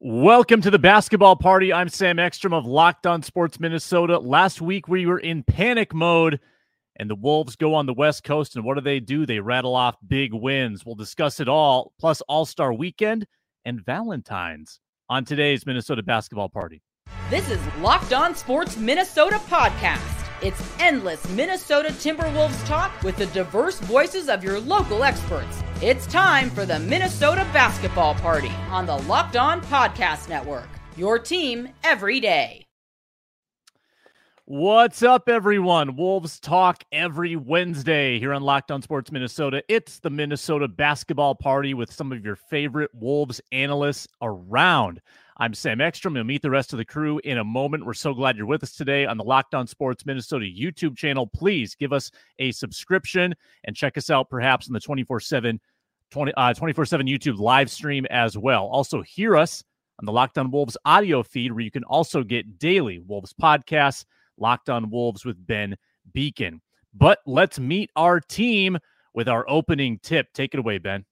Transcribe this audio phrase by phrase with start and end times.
[0.00, 1.72] Welcome to the basketball party.
[1.72, 4.20] I'm Sam Ekstrom of Locked On Sports Minnesota.
[4.20, 6.38] Last week we were in panic mode,
[6.94, 8.54] and the Wolves go on the West Coast.
[8.54, 9.26] And what do they do?
[9.26, 10.86] They rattle off big wins.
[10.86, 13.26] We'll discuss it all, plus All Star Weekend
[13.64, 14.78] and Valentine's
[15.08, 16.80] on today's Minnesota basketball party.
[17.28, 20.14] This is Locked On Sports Minnesota podcast.
[20.42, 25.60] It's endless Minnesota Timberwolves talk with the diverse voices of your local experts.
[25.80, 30.66] It's time for the Minnesota Basketball Party on the Locked On Podcast Network.
[30.96, 32.66] Your team every day.
[34.44, 35.94] What's up, everyone?
[35.94, 39.62] Wolves talk every Wednesday here on Locked On Sports Minnesota.
[39.68, 45.00] It's the Minnesota Basketball Party with some of your favorite Wolves analysts around.
[45.40, 46.16] I'm Sam Ekstrom.
[46.16, 47.86] You'll meet the rest of the crew in a moment.
[47.86, 51.28] We're so glad you're with us today on the Locked On Sports Minnesota YouTube channel.
[51.28, 55.60] Please give us a subscription and check us out perhaps on the 24 7
[56.10, 58.66] 24 uh, 7 YouTube live stream as well.
[58.66, 59.62] Also, hear us
[60.00, 64.06] on the Locked On Wolves audio feed, where you can also get daily Wolves podcasts,
[64.38, 65.76] Locked On Wolves with Ben
[66.12, 66.60] Beacon.
[66.94, 68.76] But let's meet our team
[69.14, 70.32] with our opening tip.
[70.32, 71.04] Take it away, Ben.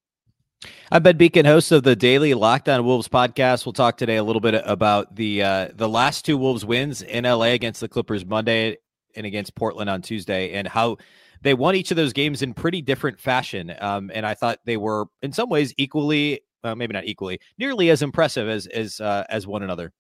[0.90, 3.66] I'm Ben Beacon, host of the Daily Locked On Wolves podcast.
[3.66, 7.24] We'll talk today a little bit about the uh, the last two Wolves wins in
[7.24, 8.78] LA against the Clippers Monday
[9.14, 10.96] and against Portland on Tuesday, and how
[11.42, 13.74] they won each of those games in pretty different fashion.
[13.80, 18.00] Um, and I thought they were, in some ways, equally, maybe not equally, nearly as
[18.02, 19.92] impressive as as uh, as one another.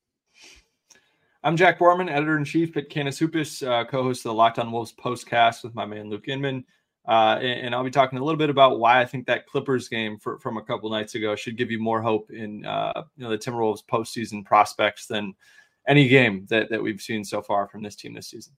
[1.44, 4.72] I'm Jack Borman, editor in chief at Canis Hoopus, uh, co-host of the Locked On
[4.72, 6.64] Wolves postcast with my man Luke Inman.
[7.06, 9.88] Uh, and, and, I'll be talking a little bit about why I think that Clippers
[9.88, 13.22] game for, from a couple nights ago should give you more hope in uh, you
[13.22, 15.32] know the Timberwolves postseason prospects than
[15.86, 18.54] any game that, that we've seen so far from this team this season.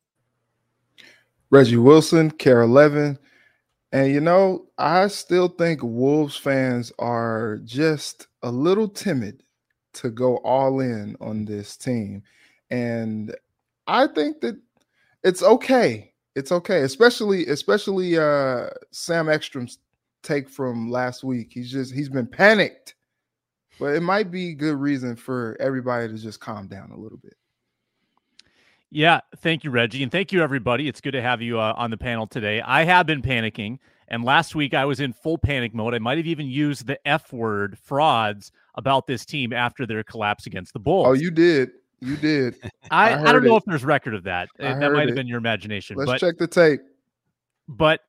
[1.50, 3.18] Reggie Wilson, KARE 11.
[3.92, 9.42] And you know, I still think Wolves fans are just a little timid
[9.94, 12.22] to go all in on this team.
[12.70, 13.34] And
[13.86, 14.60] I think that
[15.24, 16.07] it's okay
[16.38, 19.78] it's okay, especially especially uh Sam Ekstrom's
[20.22, 21.50] take from last week.
[21.52, 22.94] He's just he's been panicked,
[23.78, 27.34] but it might be good reason for everybody to just calm down a little bit.
[28.90, 30.88] Yeah, thank you, Reggie, and thank you, everybody.
[30.88, 32.62] It's good to have you uh, on the panel today.
[32.62, 35.92] I have been panicking, and last week I was in full panic mode.
[35.92, 40.46] I might have even used the F word, frauds, about this team after their collapse
[40.46, 41.06] against the Bulls.
[41.06, 41.72] Oh, you did.
[42.00, 42.56] You did.
[42.90, 44.48] I, I, I don't know if there's record of that.
[44.58, 45.96] that might have been your imagination.
[45.96, 46.80] Let's but, check the tape.
[47.66, 48.00] But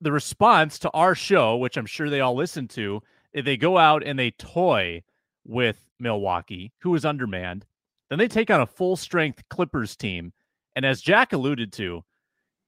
[0.00, 3.02] the response to our show, which I'm sure they all listen to,
[3.34, 5.02] eh, they go out and they toy
[5.44, 7.66] with Milwaukee, who is undermanned.
[8.08, 10.32] Then they take on a full strength Clippers team.
[10.76, 12.04] And as Jack alluded to,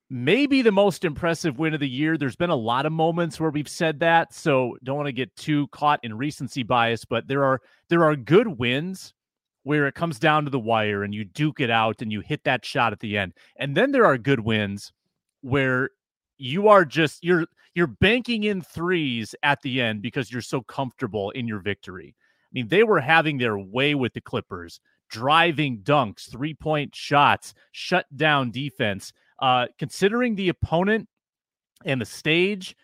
[0.09, 2.17] maybe the most impressive win of the year.
[2.17, 5.35] There's been a lot of moments where we've said that, so don't want to get
[5.37, 9.13] too caught in recency bias, but there are there are good wins
[9.67, 12.45] where it comes down to the wire and you duke it out and you hit
[12.45, 13.33] that shot at the end.
[13.57, 14.93] And then there are good wins
[15.41, 15.91] where
[16.39, 21.33] you are just you're you're banking in threes at the end because you're so comfortable
[21.33, 22.15] in your victory.
[22.17, 24.79] I mean, they were having their way with the Clippers,
[25.11, 29.13] driving dunks, three-point shots, shut down defense.
[29.43, 31.09] Uh, considering the opponent
[31.85, 32.77] and the stage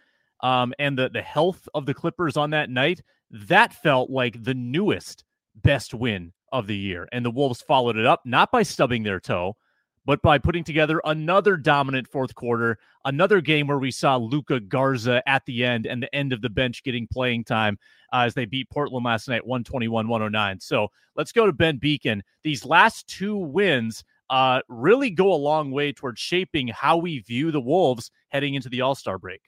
[0.42, 4.54] um, and the the health of the Clippers on that night, that felt like the
[4.54, 5.22] newest
[5.54, 7.08] best win of the year.
[7.10, 9.56] And the Wolves followed it up not by stubbing their toe,
[10.04, 15.22] but by putting together another dominant fourth quarter, another game where we saw Luka Garza
[15.28, 17.78] at the end and the end of the bench getting playing time
[18.12, 20.60] uh, as they beat Portland last night 121 109.
[20.60, 22.22] So let's go to Ben Beacon.
[22.42, 27.50] These last two wins uh, really go a long way towards shaping how we view
[27.50, 29.42] the Wolves heading into the All Star break.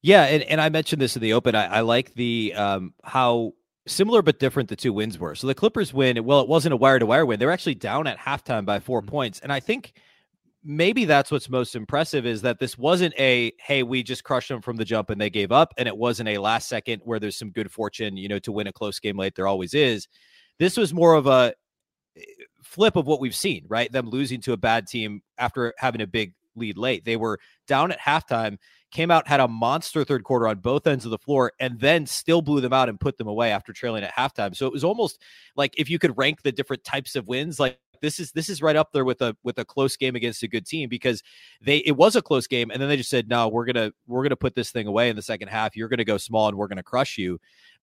[0.00, 1.54] Yeah, and, and I mentioned this in the open.
[1.54, 3.52] I, I like the um, how
[3.86, 5.34] similar but different the two wins were.
[5.34, 7.38] So the Clippers win, well, it wasn't a wire to wire win.
[7.38, 9.08] They're actually down at halftime by 4 mm-hmm.
[9.08, 9.40] points.
[9.40, 9.92] And I think
[10.64, 14.62] maybe that's what's most impressive is that this wasn't a hey, we just crushed them
[14.62, 17.36] from the jump and they gave up and it wasn't a last second where there's
[17.36, 20.06] some good fortune, you know, to win a close game late there always is.
[20.58, 21.54] This was more of a
[22.16, 22.22] eh,
[22.62, 23.90] flip of what we've seen, right?
[23.90, 27.04] Them losing to a bad team after having a big lead late.
[27.04, 28.58] They were down at halftime
[28.92, 32.06] came out, had a monster third quarter on both ends of the floor, and then
[32.06, 34.54] still blew them out and put them away after trailing at halftime.
[34.54, 35.20] So it was almost
[35.56, 38.60] like if you could rank the different types of wins, like this is this is
[38.60, 41.22] right up there with a with a close game against a good team because
[41.62, 44.22] they it was a close game and then they just said no we're gonna we're
[44.22, 46.66] gonna put this thing away in the second half you're gonna go small and we're
[46.66, 47.38] gonna crush you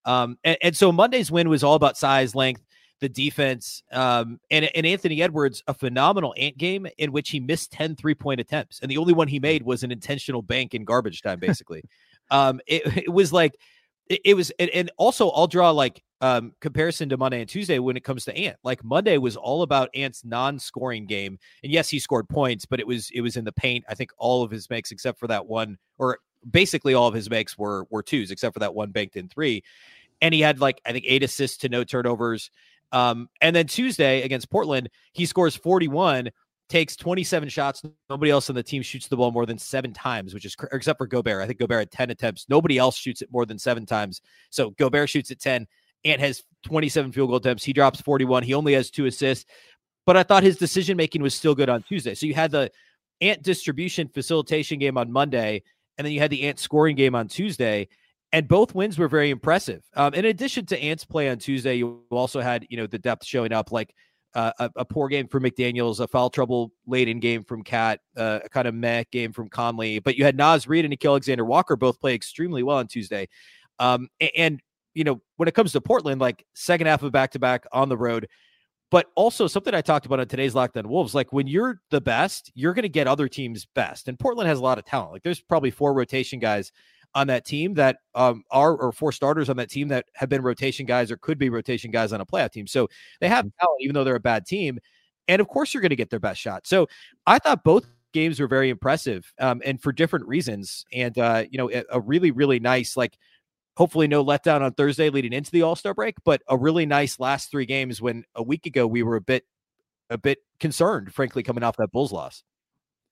[0.06, 2.66] um and, and so monday's win was all about size length
[3.00, 3.84] the defense.
[3.92, 8.16] Um, and, and Anthony Edwards, a phenomenal ant game in which he missed 10 three
[8.16, 8.80] point attempts.
[8.82, 11.84] And the only one he made was an intentional bank in garbage time, basically.
[12.32, 13.56] um, it, it was like,
[14.10, 17.80] it, it was, and, and also I'll draw like um comparison to Monday and Tuesday
[17.80, 18.58] when it comes to Ant.
[18.64, 21.40] Like Monday was all about Ant's non-scoring game.
[21.64, 23.86] And yes, he scored points, but it was it was in the paint.
[23.88, 26.20] I think all of his makes except for that one or
[26.50, 29.64] basically all of his makes were were twos except for that one banked in three.
[30.22, 32.52] And he had like I think eight assists to no turnovers.
[32.92, 36.32] Um and then Tuesday against Portland, he scores 41
[36.70, 37.82] takes 27 shots.
[38.10, 41.00] Nobody else on the team shoots the ball more than seven times, which is except
[41.00, 41.42] for Gobert.
[41.42, 42.46] I think Gobert had 10 attempts.
[42.48, 44.22] Nobody else shoots it more than seven times.
[44.52, 45.68] So Gobert shoots at 10.
[46.06, 47.64] Ant has 27 field goal attempts.
[47.64, 48.44] He drops 41.
[48.44, 49.46] He only has two assists.
[50.06, 52.16] But I thought his decision making was still good on Tuesday.
[52.16, 52.72] So you had the
[53.22, 55.64] Ant distribution facilitation game on Monday,
[55.98, 57.90] and then you had the Ant scoring game on Tuesday.
[58.32, 59.84] And both wins were very impressive.
[59.96, 63.26] Um, in addition to Ant's play on Tuesday, you also had, you know, the depth
[63.26, 63.94] showing up like
[64.36, 68.00] uh, a, a, poor game for McDaniels, a foul trouble late in game from Cat,
[68.16, 69.98] uh, a kind of meh game from Conley.
[69.98, 73.28] But you had Naz Reid and Nickeil Alexander Walker both play extremely well on Tuesday.
[73.80, 74.60] Um, and, and,
[74.94, 77.90] you know, when it comes to Portland, like second half of back to back on
[77.90, 78.28] the road,
[78.92, 82.02] but also something I talked about on today's Locked On Wolves, like when you're the
[82.02, 84.08] best, you're going to get other teams best.
[84.08, 85.14] And Portland has a lot of talent.
[85.14, 86.72] Like there's probably four rotation guys
[87.16, 90.42] on that team that um, are or four starters on that team that have been
[90.42, 92.68] rotation guys or could be rotation guys on a playoff team.
[92.68, 92.88] So
[93.20, 93.60] they have mm-hmm.
[93.60, 94.80] talent, even though they're a bad team.
[95.28, 96.68] And of course, you're going to get their best shot.
[96.68, 96.88] So
[97.26, 100.86] I thought both games were very impressive um, and for different reasons.
[100.92, 103.18] And, uh, you know, a, a really, really nice, like,
[103.78, 107.20] hopefully no letdown on Thursday leading into the All Star break, but a really nice
[107.20, 109.46] last three games when a week ago we were a bit,
[110.10, 112.44] a bit concerned, frankly, coming off that Bulls loss.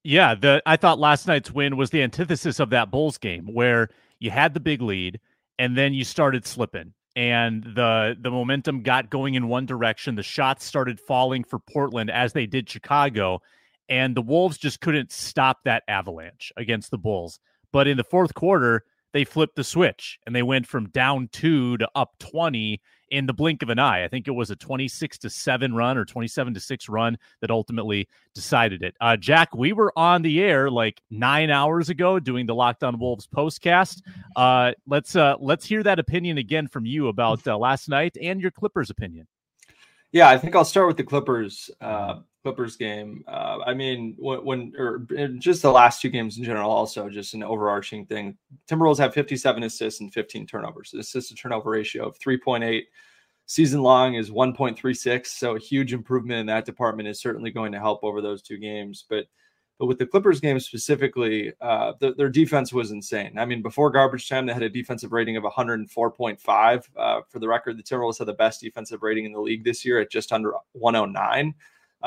[0.07, 3.89] Yeah, the I thought last night's win was the antithesis of that Bulls game where
[4.19, 5.19] you had the big lead
[5.59, 10.15] and then you started slipping and the the momentum got going in one direction.
[10.15, 13.41] The shots started falling for Portland as they did Chicago
[13.89, 17.41] and the Wolves just couldn't stop that avalanche against the Bulls.
[17.73, 21.79] But in the fourth quarter, they flipped the switch and they went from down 2
[21.79, 24.03] to up 20 in the blink of an eye.
[24.03, 27.51] I think it was a 26 to 7 run or 27 to 6 run that
[27.51, 28.95] ultimately decided it.
[28.99, 32.99] Uh, Jack, we were on the air like 9 hours ago doing the Locked On
[32.99, 34.01] Wolves postcast.
[34.35, 38.41] Uh, let's uh, let's hear that opinion again from you about uh, last night and
[38.41, 39.27] your Clippers opinion.
[40.11, 41.69] Yeah, I think I'll start with the Clippers.
[42.47, 43.25] Clippers game.
[43.27, 44.99] Uh, I mean, when, when, or
[45.37, 48.37] just the last two games in general, also just an overarching thing.
[48.69, 50.91] Timberwolves have 57 assists and 15 turnovers.
[50.91, 52.83] The assist to turnover ratio of 3.8
[53.47, 55.27] season long is 1.36.
[55.27, 58.57] So a huge improvement in that department is certainly going to help over those two
[58.57, 59.03] games.
[59.09, 59.25] But
[59.77, 63.37] but with the Clippers game specifically, uh, the, their defense was insane.
[63.37, 66.83] I mean, before garbage time, they had a defensive rating of 104.5.
[66.97, 69.85] Uh, for the record, the Timberwolves had the best defensive rating in the league this
[69.85, 71.53] year at just under 109.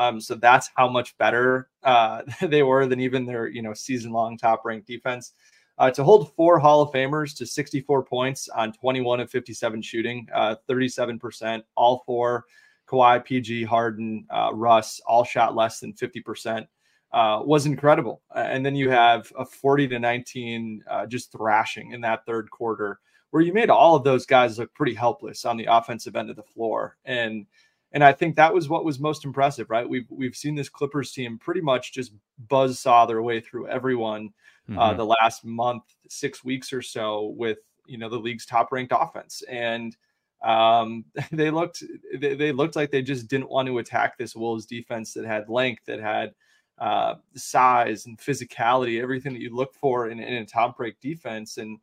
[0.00, 4.12] Um, so that's how much better uh, they were than even their you know season
[4.12, 5.34] long top ranked defense.
[5.76, 10.26] Uh, to hold four Hall of Famers to 64 points on 21 of 57 shooting,
[10.34, 12.44] uh, 37%, all four
[12.86, 16.66] Kawhi, PG, Harden, uh, Russ, all shot less than 50%.
[17.12, 18.20] Uh, was incredible.
[18.36, 23.00] and then you have a 40 to 19 uh, just thrashing in that third quarter,
[23.30, 26.36] where you made all of those guys look pretty helpless on the offensive end of
[26.36, 26.98] the floor.
[27.06, 27.46] And
[27.92, 29.88] and I think that was what was most impressive, right?
[29.88, 32.12] We've we've seen this Clippers team pretty much just
[32.48, 34.30] buzz saw their way through everyone
[34.68, 34.78] uh, mm-hmm.
[34.78, 38.92] uh, the last month, six weeks or so with you know the league's top ranked
[38.96, 39.96] offense, and
[40.42, 41.82] um, they looked
[42.18, 45.48] they, they, looked like they just didn't want to attack this Wolves defense that had
[45.48, 46.32] length, that had
[46.78, 51.58] uh, size and physicality, everything that you look for in, in a top break defense,
[51.58, 51.78] and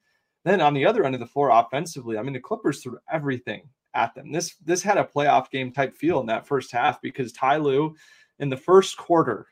[0.45, 3.67] then on the other end of the floor offensively, I mean the Clippers threw everything
[3.97, 4.31] at them.
[4.31, 7.95] This this had a playoff game type feel in that first half because Ty Lue
[8.39, 9.47] in the first quarter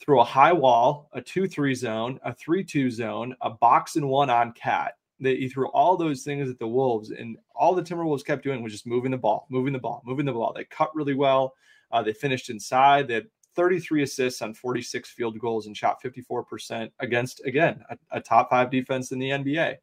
[0.00, 4.52] threw a high wall, a 2-3 zone, a 3-2 zone, a box and one on
[4.52, 4.94] cat.
[5.20, 8.62] That he threw all those things at the Wolves, and all the Timberwolves kept doing
[8.62, 10.52] was just moving the ball, moving the ball, moving the ball.
[10.54, 11.54] They cut really well.
[11.90, 13.08] Uh, they finished inside.
[13.08, 18.20] They had 33 assists on 46 field goals and shot 54% against, again, a, a
[18.20, 19.76] top five defense in the NBA.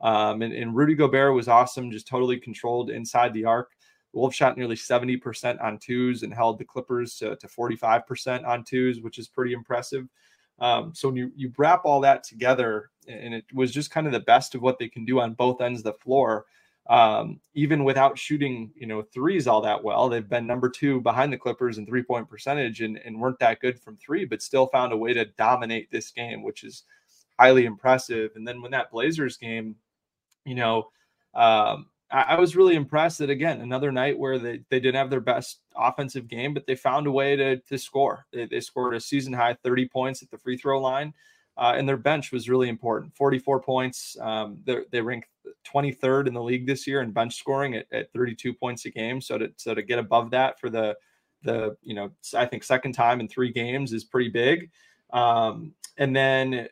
[0.00, 3.72] Um, and, and, Rudy Gobert was awesome, just totally controlled inside the arc.
[4.12, 9.00] Wolves shot nearly 70% on twos and held the Clippers to, to 45% on twos,
[9.00, 10.08] which is pretty impressive.
[10.58, 14.12] Um, so when you, you wrap all that together, and it was just kind of
[14.12, 16.46] the best of what they can do on both ends of the floor,
[16.88, 20.08] um, even without shooting, you know, threes all that well.
[20.08, 23.60] They've been number two behind the Clippers in three point percentage and, and weren't that
[23.60, 26.84] good from three, but still found a way to dominate this game, which is
[27.38, 28.32] highly impressive.
[28.34, 29.76] And then when that Blazers game
[30.44, 30.88] you know,
[31.34, 35.10] um, I, I, was really impressed that again another night where they, they didn't have
[35.10, 38.26] their best offensive game, but they found a way to to score.
[38.32, 41.14] They, they scored a season high 30 points at the free throw line.
[41.56, 43.14] uh, and their bench was really important.
[43.14, 44.16] 44 points.
[44.20, 45.24] Um, they rank
[45.66, 49.20] 23rd in the league this year in bench scoring at, at 32 points a game.
[49.20, 50.96] So to so to get above that for the
[51.42, 54.70] the you know I think second time in three games is pretty big.
[55.12, 56.68] Um, and then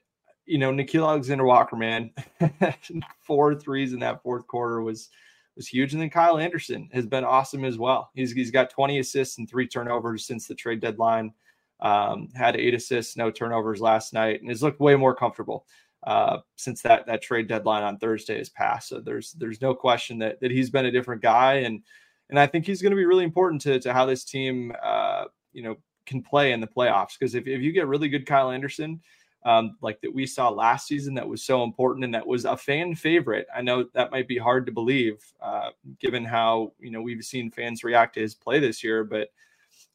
[0.49, 2.11] you know Nickeil Alexander Walker, man,
[3.21, 5.11] four threes in that fourth quarter was
[5.57, 5.93] was huge.
[5.93, 8.11] And then Kyle Anderson has been awesome as well.
[8.15, 11.35] He's he's got 20 assists and three turnovers since the trade deadline.
[11.81, 15.65] Um, had eight assists, no turnovers last night, and has looked way more comfortable
[16.05, 18.89] uh, since that that trade deadline on Thursday has passed.
[18.89, 21.83] So there's there's no question that that he's been a different guy, and
[22.31, 25.25] and I think he's going to be really important to to how this team uh,
[25.53, 25.77] you know
[26.07, 27.19] can play in the playoffs.
[27.19, 29.01] Because if if you get really good Kyle Anderson.
[29.45, 32.57] Um, like that we saw last season that was so important and that was a
[32.57, 33.47] fan favorite.
[33.55, 37.51] I know that might be hard to believe, uh, given how you know we've seen
[37.51, 39.29] fans react to his play this year, but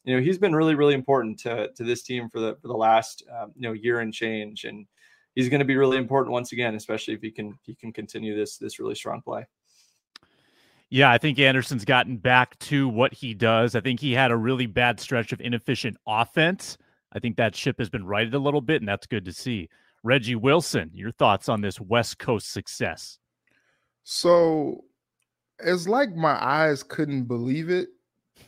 [0.04, 2.76] you know he's been really really important to to this team for the for the
[2.76, 4.86] last um, you know year and change and
[5.34, 8.36] he's going to be really important once again especially if he can he can continue
[8.36, 9.44] this this really strong play
[10.90, 13.74] yeah, I think Anderson's gotten back to what he does.
[13.74, 16.78] I think he had a really bad stretch of inefficient offense.
[17.14, 19.68] I think that ship has been righted a little bit, and that's good to see.
[20.02, 23.18] Reggie Wilson, your thoughts on this West Coast success?
[24.02, 24.84] So
[25.58, 27.88] it's like my eyes couldn't believe it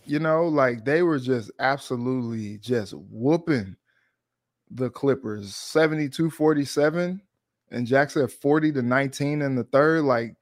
[0.04, 3.76] you know, like they were just absolutely just whooping
[4.70, 7.20] the Clippers 72 47.
[7.70, 10.04] And Jack said 40 to 19 in the third.
[10.04, 10.36] Like,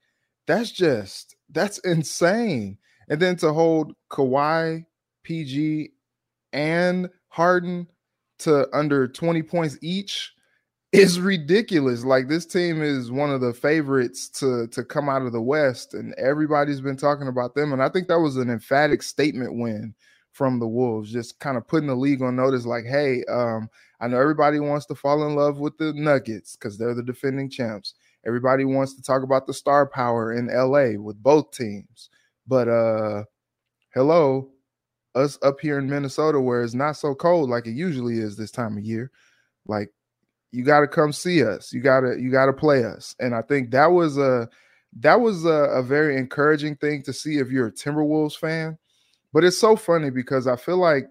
[0.45, 2.77] that's just that's insane.
[3.09, 4.85] And then to hold Kawhi,
[5.23, 5.91] PG,
[6.53, 7.87] and Harden
[8.39, 10.33] to under 20 points each
[10.91, 12.03] is ridiculous.
[12.03, 15.93] Like this team is one of the favorites to to come out of the West,
[15.93, 17.73] and everybody's been talking about them.
[17.73, 19.93] And I think that was an emphatic statement win
[20.31, 22.65] from the Wolves, just kind of putting the league on notice.
[22.65, 26.77] Like, hey, um, I know everybody wants to fall in love with the Nuggets because
[26.77, 27.93] they're the defending champs.
[28.25, 32.09] Everybody wants to talk about the star power in LA with both teams,
[32.47, 33.23] but uh,
[33.93, 34.49] hello,
[35.15, 38.51] us up here in Minnesota where it's not so cold like it usually is this
[38.51, 39.11] time of year.
[39.65, 39.89] Like
[40.51, 41.73] you got to come see us.
[41.73, 43.15] You got to you got to play us.
[43.19, 44.49] And I think that was a
[44.99, 48.77] that was a, a, very encouraging thing to see if you're a Timberwolves fan.
[49.33, 51.07] But it's so funny because I feel like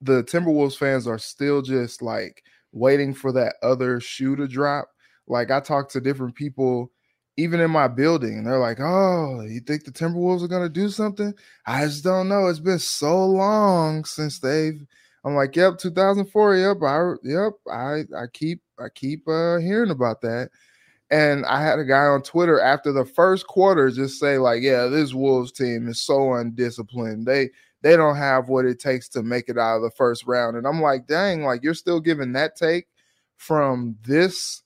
[0.00, 4.88] the Timberwolves fans are still just like waiting for that other shoe to drop.
[5.28, 6.90] Like I talked to different people
[7.36, 10.88] even in my building and they're like, "Oh, you think the Timberwolves are to do
[10.88, 11.34] something?"
[11.66, 12.46] I just don't know.
[12.48, 14.80] It's been so long since they've
[15.24, 16.56] I'm like, yep, 2004.
[16.56, 20.50] Yep, I yep, I I keep I keep uh, hearing about that.
[21.10, 24.86] And I had a guy on Twitter after the first quarter just say like, yeah,
[24.86, 27.26] this Wolves team is so undisciplined.
[27.26, 27.50] They
[27.82, 30.56] they don't have what it takes to make it out of the first round.
[30.56, 32.86] And I'm like, dang, like you're still giving that take
[33.38, 34.63] from this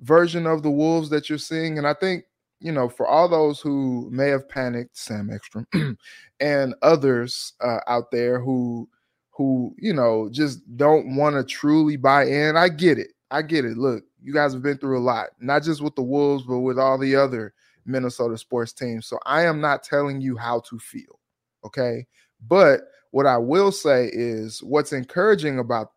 [0.00, 1.78] version of the Wolves that you're seeing.
[1.78, 2.24] And I think,
[2.60, 5.66] you know, for all those who may have panicked, Sam Ekstrom,
[6.40, 8.88] and others uh, out there who
[9.30, 12.56] who, you know, just don't want to truly buy in.
[12.56, 13.12] I get it.
[13.30, 13.76] I get it.
[13.76, 16.76] Look, you guys have been through a lot, not just with the Wolves, but with
[16.76, 17.54] all the other
[17.86, 19.06] Minnesota sports teams.
[19.06, 21.20] So I am not telling you how to feel.
[21.64, 22.06] Okay.
[22.48, 25.92] But what I will say is what's encouraging about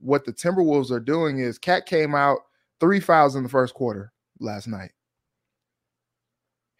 [0.00, 2.40] what the Timberwolves are doing is Cat came out
[2.84, 4.90] three fouls in the first quarter last night.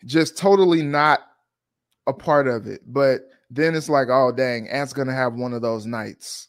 [0.05, 1.21] Just totally not
[2.07, 2.83] a part of it.
[2.87, 6.49] But then it's like, oh dang, Ant's gonna have one of those nights,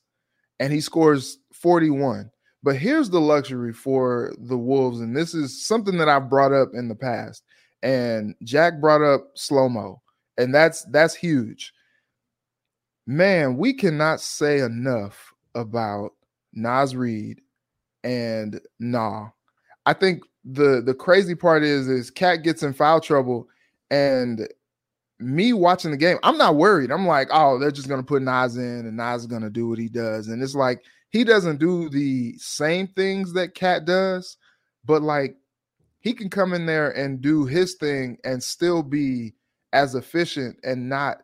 [0.59, 2.29] and he scores 41.
[2.63, 6.71] But here's the luxury for the Wolves, and this is something that I've brought up
[6.73, 7.41] in the past.
[7.81, 10.01] And Jack brought up slow mo,
[10.37, 11.71] and that's that's huge.
[13.07, 16.11] Man, we cannot say enough about
[16.51, 17.39] Naz Reid
[18.03, 19.29] and Nah.
[19.85, 23.47] I think the the crazy part is is Cat gets in foul trouble
[23.91, 24.47] and
[25.19, 26.91] me watching the game, I'm not worried.
[26.91, 29.79] I'm like, oh, they're just gonna put Naz in, and Naz is gonna do what
[29.79, 30.27] he does.
[30.27, 34.37] And it's like he doesn't do the same things that Cat does,
[34.83, 35.37] but like
[36.01, 39.33] he can come in there and do his thing and still be
[39.73, 41.21] as efficient and not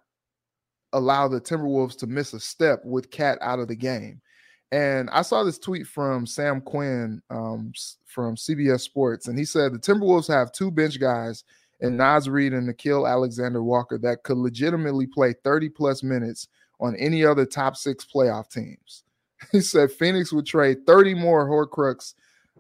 [0.94, 4.22] allow the Timberwolves to miss a step with Cat out of the game.
[4.72, 7.74] And I saw this tweet from Sam Quinn um,
[8.06, 11.44] from CBS Sports, and he said the Timberwolves have two bench guys
[11.82, 16.48] and Naz Reid and Nickeil Alexander Walker that could legitimately play 30 plus minutes
[16.80, 19.04] on any other top six playoff teams.
[19.52, 22.14] He said Phoenix would trade 30 more Horcrux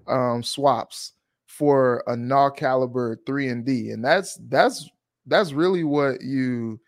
[0.07, 1.13] um, swaps
[1.45, 4.89] for a Nah caliber three and D, and that's that's
[5.27, 6.79] that's really what you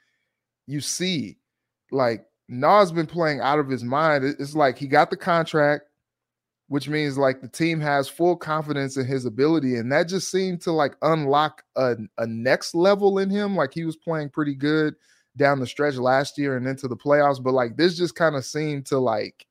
[0.66, 1.38] you see.
[1.92, 2.26] Like
[2.60, 4.24] Nah's been playing out of his mind.
[4.24, 5.86] It's like he got the contract
[6.74, 9.76] which means like the team has full confidence in his ability.
[9.76, 13.56] And that just seemed to like unlock a, a next level in him.
[13.56, 14.96] Like he was playing pretty good
[15.38, 18.44] down the stretch last year and into the playoffs, but like this just kind of
[18.44, 19.46] seemed to like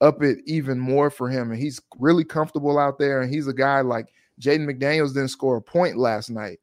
[0.00, 1.50] up it even more for him.
[1.50, 3.20] And he's really comfortable out there.
[3.20, 4.06] And he's a guy like
[4.40, 6.60] Jaden McDaniels didn't score a point last night.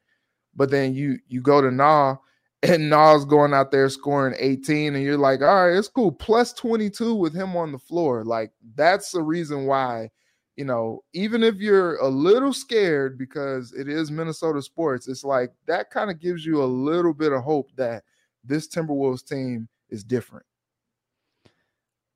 [0.56, 2.18] But then you you go to Nah
[2.64, 6.12] and Nah's going out there scoring 18, and you're like, all right, it's cool.
[6.12, 8.24] Plus 22 with him on the floor.
[8.24, 10.10] Like, that's the reason why,
[10.56, 15.52] you know, even if you're a little scared because it is Minnesota sports, it's like
[15.66, 18.04] that kind of gives you a little bit of hope that
[18.44, 20.46] this Timberwolves team is different.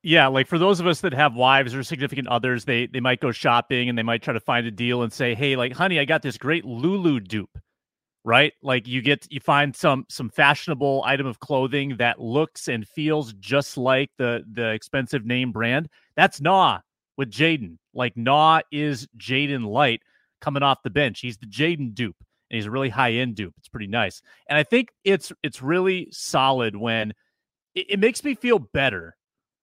[0.03, 3.19] Yeah, like for those of us that have wives or significant others, they they might
[3.19, 5.99] go shopping and they might try to find a deal and say, "Hey, like, honey,
[5.99, 7.57] I got this great Lulu dupe."
[8.27, 8.53] Right?
[8.63, 13.33] Like you get you find some some fashionable item of clothing that looks and feels
[13.33, 15.87] just like the the expensive name brand.
[16.15, 16.79] That's Nah
[17.17, 17.77] with Jaden.
[17.93, 20.01] Like Nah is Jaden Light
[20.41, 21.19] coming off the bench.
[21.19, 22.17] He's the Jaden dupe
[22.49, 23.53] and he's a really high end dupe.
[23.59, 24.23] It's pretty nice.
[24.49, 27.11] And I think it's it's really solid when
[27.75, 29.15] it, it makes me feel better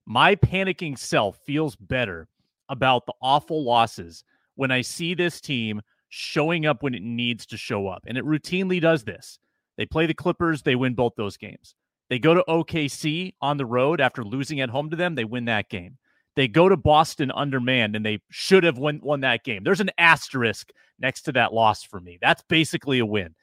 [0.07, 2.29] my panicking self feels better
[2.69, 5.81] about the awful losses when I see this team
[6.15, 8.05] showing up when it needs to show up.
[8.07, 9.39] And it routinely does this.
[9.79, 11.75] They play the Clippers, they win both those games.
[12.11, 15.47] They go to OKC on the road after losing at home to them, they win
[15.47, 15.97] that game.
[16.37, 19.65] They go to Boston undermanned and they should have won, won that game.
[19.65, 22.19] There's an asterisk next to that loss for me.
[22.21, 23.35] That's basically a win.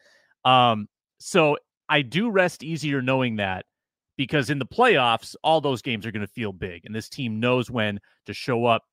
[0.45, 1.57] Um, so
[1.89, 3.65] I do rest easier knowing that
[4.15, 7.39] because in the playoffs, all those games are going to feel big, and this team
[7.39, 8.83] knows when to show up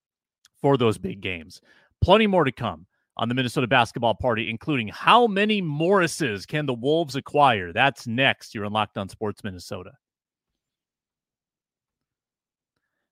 [0.62, 1.60] for those big games.
[2.00, 6.74] Plenty more to come on the Minnesota basketball party, including how many Morrises can the
[6.74, 7.72] Wolves acquire?
[7.72, 8.54] That's next.
[8.54, 9.92] You're on Locked On Sports Minnesota.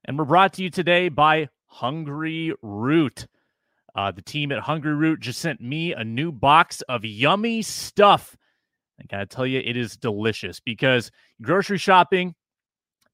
[0.04, 3.26] And we're brought to you today by Hungryroot.
[3.94, 8.37] Uh, the team at Hungryroot just sent me a new box of yummy stuff
[9.00, 11.11] I gotta tell you, it is delicious because
[11.42, 12.34] grocery shopping,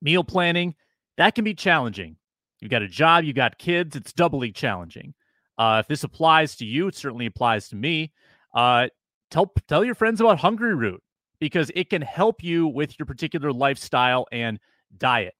[0.02, 0.74] meal planning,
[1.16, 2.16] that can be challenging.
[2.60, 5.14] You've got a job, you got kids, it's doubly challenging.
[5.60, 8.10] Uh, if this applies to you, it certainly applies to me.
[8.54, 8.88] Uh,
[9.30, 10.96] tell tell your friends about Hungryroot
[11.38, 14.58] because it can help you with your particular lifestyle and
[14.96, 15.34] diet.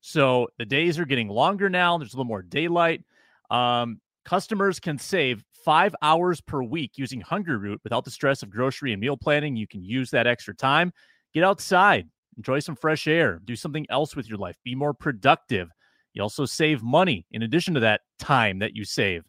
[0.00, 1.96] So the days are getting longer now.
[1.98, 3.04] There's a little more daylight.
[3.48, 8.92] Um, customers can save five hours per week using Hungryroot without the stress of grocery
[8.92, 9.54] and meal planning.
[9.54, 10.92] You can use that extra time.
[11.32, 15.70] Get outside, enjoy some fresh air, do something else with your life, be more productive.
[16.14, 19.24] You also save money in addition to that time that you save.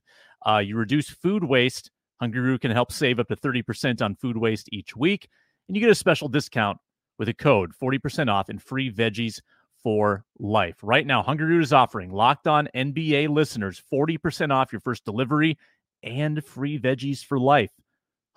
[0.45, 1.91] Uh, you reduce food waste.
[2.21, 5.29] Hungryroot can help save up to 30% on food waste each week.
[5.67, 6.77] And you get a special discount
[7.17, 9.41] with a code 40% off and free veggies
[9.83, 10.77] for life.
[10.81, 15.57] Right now, Hungryroot is offering locked on NBA listeners 40% off your first delivery
[16.03, 17.71] and free veggies for life.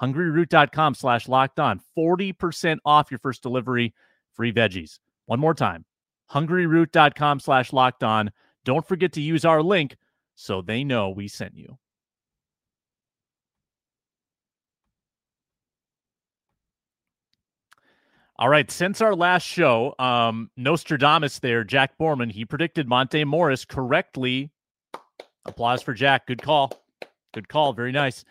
[0.00, 1.80] HungryRoot.com slash locked on.
[1.96, 3.94] 40% off your first delivery,
[4.32, 4.98] free veggies.
[5.26, 5.84] One more time.
[6.30, 8.30] HungryRoot.com slash locked on.
[8.64, 9.96] Don't forget to use our link
[10.34, 11.78] so they know we sent you.
[18.36, 23.64] All right, since our last show, um, Nostradamus there, Jack Borman, he predicted Monte Morris
[23.64, 24.50] correctly.
[25.44, 26.26] Applause for Jack.
[26.26, 26.72] Good call.
[27.34, 27.72] Good call.
[27.72, 28.24] Very nice.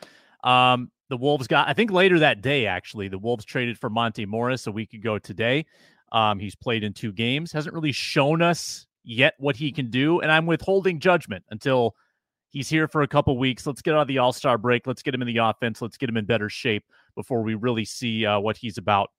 [0.44, 4.26] Um, the Wolves got, I think later that day, actually, the Wolves traded for Monte
[4.26, 5.66] Morris a week ago today.
[6.12, 10.20] Um, he's played in two games, hasn't really shown us yet what he can do.
[10.20, 11.96] And I'm withholding judgment until
[12.50, 13.66] he's here for a couple weeks.
[13.66, 14.86] Let's get out of the All Star break.
[14.86, 15.82] Let's get him in the offense.
[15.82, 19.10] Let's get him in better shape before we really see uh, what he's about.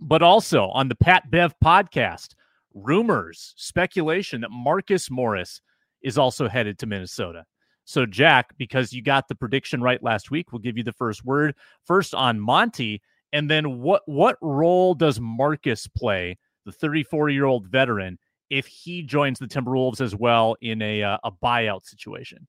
[0.00, 2.34] But also on the Pat Bev podcast,
[2.74, 5.60] rumors, speculation that Marcus Morris
[6.02, 7.44] is also headed to Minnesota.
[7.84, 11.24] So, Jack, because you got the prediction right last week, we'll give you the first
[11.24, 17.44] word first on Monte, and then what what role does Marcus play, the 34 year
[17.44, 22.46] old veteran, if he joins the Timberwolves as well in a uh, a buyout situation?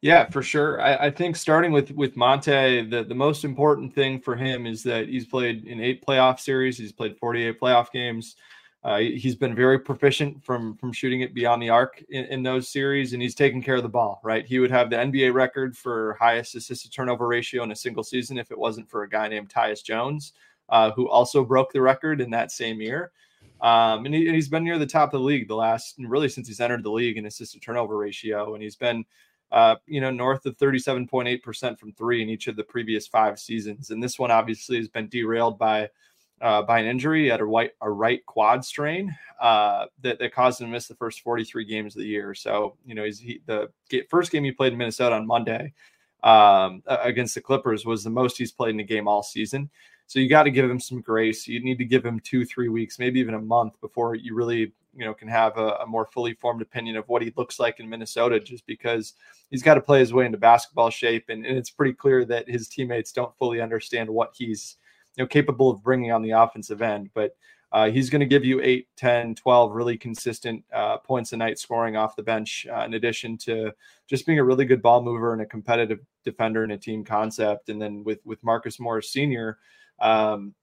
[0.00, 0.80] Yeah, for sure.
[0.80, 4.84] I, I, think starting with with Monte, the, the most important thing for him is
[4.84, 6.78] that he's played in eight playoff series.
[6.78, 8.36] He's played 48 playoff games.
[8.84, 12.68] Uh, he's been very proficient from from shooting it beyond the arc in, in, those
[12.68, 14.20] series, and he's taken care of the ball.
[14.22, 17.76] Right, he would have the NBA record for highest assist to turnover ratio in a
[17.76, 20.32] single season if it wasn't for a guy named Tyus Jones,
[20.68, 23.10] uh, who also broke the record in that same year.
[23.60, 26.46] Um, and, he, has been near the top of the league the last really since
[26.46, 29.04] he's entered the league in assist to turnover ratio, and he's been
[29.50, 33.90] uh, you know, north of 37.8% from three in each of the previous five seasons.
[33.90, 35.88] And this one obviously has been derailed by
[36.40, 40.60] uh, by an injury at a right a right quad strain uh, that, that caused
[40.60, 42.34] him to miss the first 43 games of the year.
[42.34, 43.70] So you know he's he, the
[44.08, 45.72] first game he played in Minnesota on Monday
[46.22, 49.70] um, against the Clippers was the most he's played in a game all season.
[50.08, 51.46] So you got to give him some grace.
[51.46, 54.72] You need to give him two, three weeks, maybe even a month before you really,
[54.96, 57.78] you know, can have a, a more fully formed opinion of what he looks like
[57.78, 58.40] in Minnesota.
[58.40, 59.12] Just because
[59.50, 62.48] he's got to play his way into basketball shape, and, and it's pretty clear that
[62.48, 64.76] his teammates don't fully understand what he's,
[65.18, 67.10] know, capable of bringing on the offensive end.
[67.14, 67.36] But
[67.70, 71.58] uh, he's going to give you 8, 10, 12 really consistent uh, points a night
[71.58, 73.72] scoring off the bench, uh, in addition to
[74.06, 77.68] just being a really good ball mover and a competitive defender in a team concept.
[77.68, 79.58] And then with with Marcus Morris Sr.,
[80.00, 80.54] um,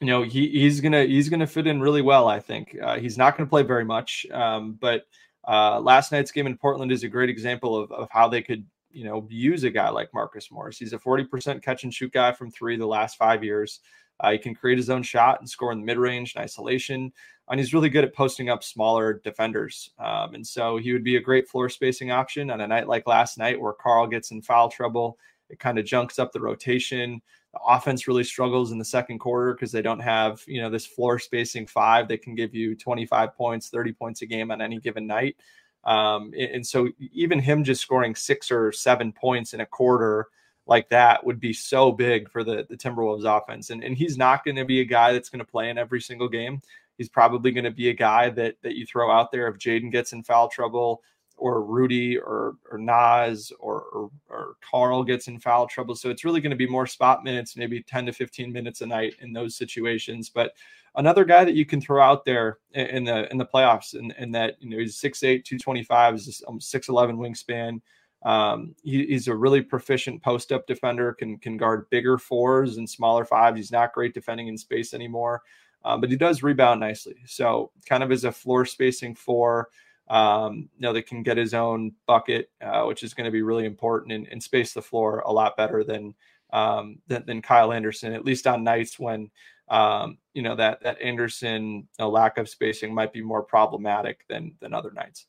[0.00, 2.28] you know, he, he's gonna he's gonna fit in really well.
[2.28, 5.06] I think uh, he's not going to play very much, um, but
[5.46, 8.64] uh, last night's game in Portland is a great example of, of how they could
[8.94, 10.78] you know use a guy like Marcus Morris.
[10.78, 13.80] He's a 40% catch and shoot guy from three the last five years.
[14.20, 17.12] Uh, he can create his own shot and score in the mid range and isolation.
[17.50, 19.90] And he's really good at posting up smaller defenders.
[19.98, 23.06] Um, and so he would be a great floor spacing option on a night like
[23.06, 25.18] last night where Karl gets in foul trouble.
[25.50, 27.20] It kind of junks up the rotation.
[27.52, 30.86] The offense really struggles in the second quarter because they don't have, you know, this
[30.86, 34.80] floor spacing five that can give you 25 points, 30 points a game on any
[34.80, 35.36] given night.
[35.84, 40.28] Um, and so even him just scoring six or seven points in a quarter
[40.66, 43.70] like that would be so big for the, the Timberwolves offense.
[43.70, 46.00] And, and he's not going to be a guy that's going to play in every
[46.00, 46.60] single game.
[46.96, 49.90] He's probably going to be a guy that that you throw out there if Jaden
[49.90, 51.02] gets in foul trouble
[51.36, 55.94] or Rudy or or Naz or, or, or Karl gets in foul trouble.
[55.94, 58.86] So it's really going to be more spot minutes, maybe 10 to 15 minutes a
[58.86, 60.30] night in those situations.
[60.30, 60.52] But
[60.96, 64.34] another guy that you can throw out there in the in the playoffs and, and
[64.34, 67.80] that you know he's 6'8, 225 is 6'11 wingspan.
[68.24, 72.88] Um, he, he's a really proficient post up defender, can can guard bigger fours and
[72.88, 73.56] smaller fives.
[73.56, 75.42] He's not great defending in space anymore,
[75.84, 77.16] um, but he does rebound nicely.
[77.26, 79.68] So kind of as a floor spacing four,
[80.08, 83.42] um, you know, that can get his own bucket, uh, which is going to be
[83.42, 86.14] really important and, and, space the floor a lot better than,
[86.52, 89.30] um, than, than Kyle Anderson, at least on nights when
[89.68, 94.26] um, you know that that Anderson you know, lack of spacing might be more problematic
[94.28, 95.26] than than other nights.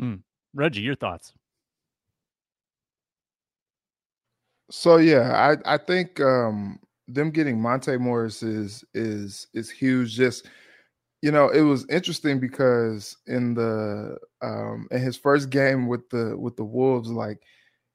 [0.00, 0.20] Mm.
[0.54, 1.32] Reggie, your thoughts?
[4.70, 10.14] So yeah, I I think um them getting Monte Morris is is is huge.
[10.14, 10.48] Just
[11.22, 16.36] you know, it was interesting because in the um in his first game with the
[16.38, 17.42] with the Wolves, like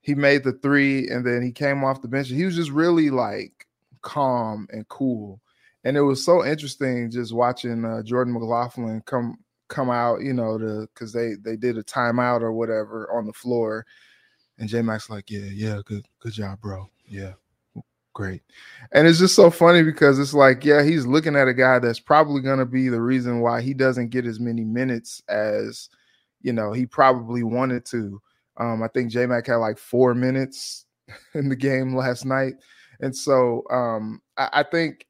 [0.01, 2.27] he made the three and then he came off the bench.
[2.27, 3.67] He was just really like
[4.01, 5.39] calm and cool.
[5.85, 9.37] And it was so interesting just watching uh, Jordan McLaughlin come
[9.69, 13.33] come out, you know, to because they they did a timeout or whatever on the
[13.33, 13.85] floor
[14.57, 16.89] and J Mac like, yeah, yeah, good, good job, bro.
[17.07, 17.33] Yeah,
[18.13, 18.41] great.
[18.91, 21.99] And it's just so funny because it's like, yeah, he's looking at a guy that's
[21.99, 25.89] probably gonna be the reason why he doesn't get as many minutes as
[26.41, 28.21] you know he probably wanted to.
[28.57, 30.85] Um, I think J Mac had like four minutes
[31.33, 32.55] in the game last night.
[32.99, 35.07] And so um, I, I think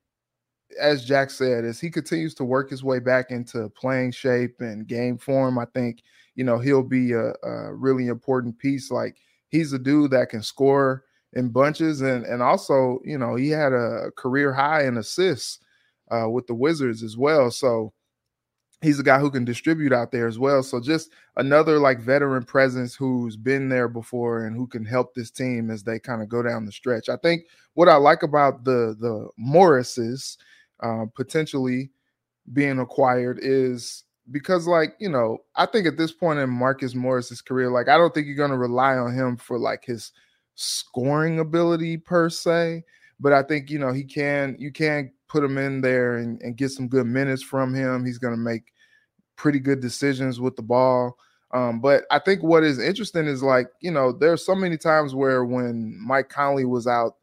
[0.80, 4.88] as Jack said, as he continues to work his way back into playing shape and
[4.88, 6.02] game form, I think
[6.36, 8.90] you know he'll be a, a really important piece.
[8.90, 9.18] Like
[9.50, 13.74] he's a dude that can score in bunches and and also you know he had
[13.74, 15.60] a career high in assists
[16.12, 17.50] uh, with the Wizards as well.
[17.50, 17.94] So
[18.82, 20.62] he's a guy who can distribute out there as well.
[20.62, 25.32] So just another like veteran presence who's been there before and who can help this
[25.32, 27.10] team as they kind of go down the stretch.
[27.10, 30.38] I think what I like about the the Morrises
[30.82, 31.90] uh, potentially
[32.52, 37.42] being acquired is because like you know i think at this point in marcus morris's
[37.42, 40.12] career like i don't think you're going to rely on him for like his
[40.56, 42.84] scoring ability per se
[43.20, 46.58] but i think you know he can you can put him in there and, and
[46.58, 48.72] get some good minutes from him he's going to make
[49.36, 51.18] pretty good decisions with the ball
[51.54, 55.16] um, but i think what is interesting is like you know there's so many times
[55.16, 57.16] where when mike conley was out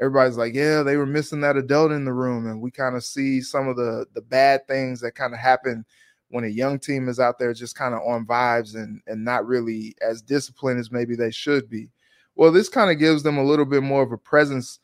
[0.00, 3.04] everybody's like, yeah, they were missing that adult in the room, and we kind of
[3.04, 5.84] see some of the the bad things that kind of happen
[6.28, 9.46] when a young team is out there just kind of on vibes and and not
[9.46, 11.88] really as disciplined as maybe they should be.
[12.36, 14.80] Well, this kind of gives them a little bit more of a presence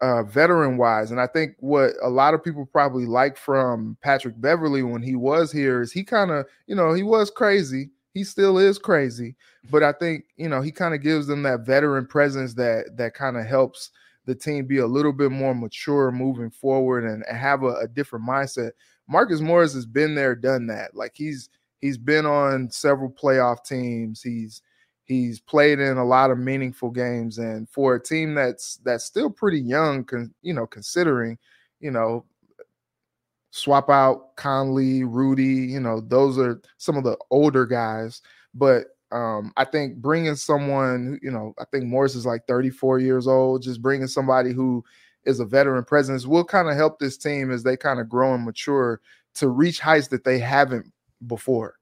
[0.00, 1.10] uh, veteran wise.
[1.10, 5.14] And I think what a lot of people probably like from Patrick Beverley when he
[5.14, 7.90] was here is he kind of, you know, he was crazy.
[8.12, 9.36] He still is crazy,
[9.70, 13.14] but I think, you know, he kind of gives them that veteran presence that that
[13.14, 13.90] kind of helps
[14.26, 17.86] the team be a little bit more mature moving forward and, and have a, a
[17.88, 18.72] different mindset.
[19.06, 20.96] Marcus Morris has been there, done that.
[20.96, 24.22] Like he's he's been on several playoff teams.
[24.22, 24.62] He's
[25.10, 29.28] he's played in a lot of meaningful games, and for a team that's that's still
[29.28, 31.36] pretty young, con, you know, considering,
[31.80, 32.24] you know,
[33.50, 35.66] swap out Conley, Rudy.
[35.72, 38.22] You know, those are some of the older guys.
[38.54, 43.26] But um, I think bringing someone, you know, I think Morris is like 34 years
[43.26, 43.62] old.
[43.62, 44.84] Just bringing somebody who
[45.24, 48.32] is a veteran presence will kind of help this team as they kind of grow
[48.34, 49.00] and mature
[49.34, 50.86] to reach heights that they haven't
[51.26, 51.79] before.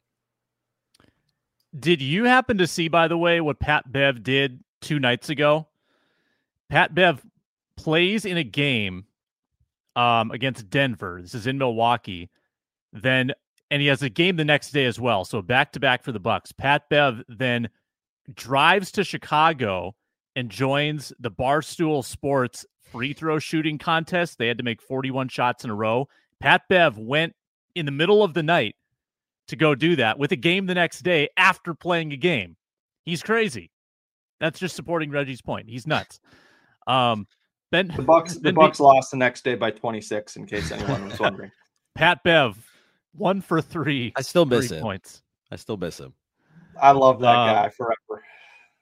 [1.78, 5.66] Did you happen to see, by the way, what Pat Bev did two nights ago?
[6.68, 7.22] Pat Bev
[7.76, 9.04] plays in a game
[9.96, 11.20] um, against Denver.
[11.20, 12.30] This is in Milwaukee.
[12.92, 13.32] Then,
[13.70, 15.24] and he has a game the next day as well.
[15.24, 16.52] So back to back for the Bucks.
[16.52, 17.68] Pat Bev then
[18.34, 19.94] drives to Chicago
[20.36, 24.38] and joins the Barstool Sports free throw shooting contest.
[24.38, 26.08] They had to make 41 shots in a row.
[26.40, 27.34] Pat Bev went
[27.74, 28.76] in the middle of the night
[29.48, 32.56] to go do that with a game the next day after playing a game.
[33.04, 33.70] He's crazy.
[34.40, 35.68] That's just supporting Reggie's point.
[35.68, 36.20] He's nuts.
[36.86, 37.26] Um,
[37.70, 41.18] Ben the Bucks the Bucks lost the next day by 26 in case anyone was
[41.18, 41.50] wondering.
[41.94, 42.56] Pat Bev,
[43.12, 44.12] one for three.
[44.16, 44.80] I still miss him.
[44.80, 45.22] Points.
[45.50, 46.14] I still miss him.
[46.80, 48.22] I love that uh, guy forever.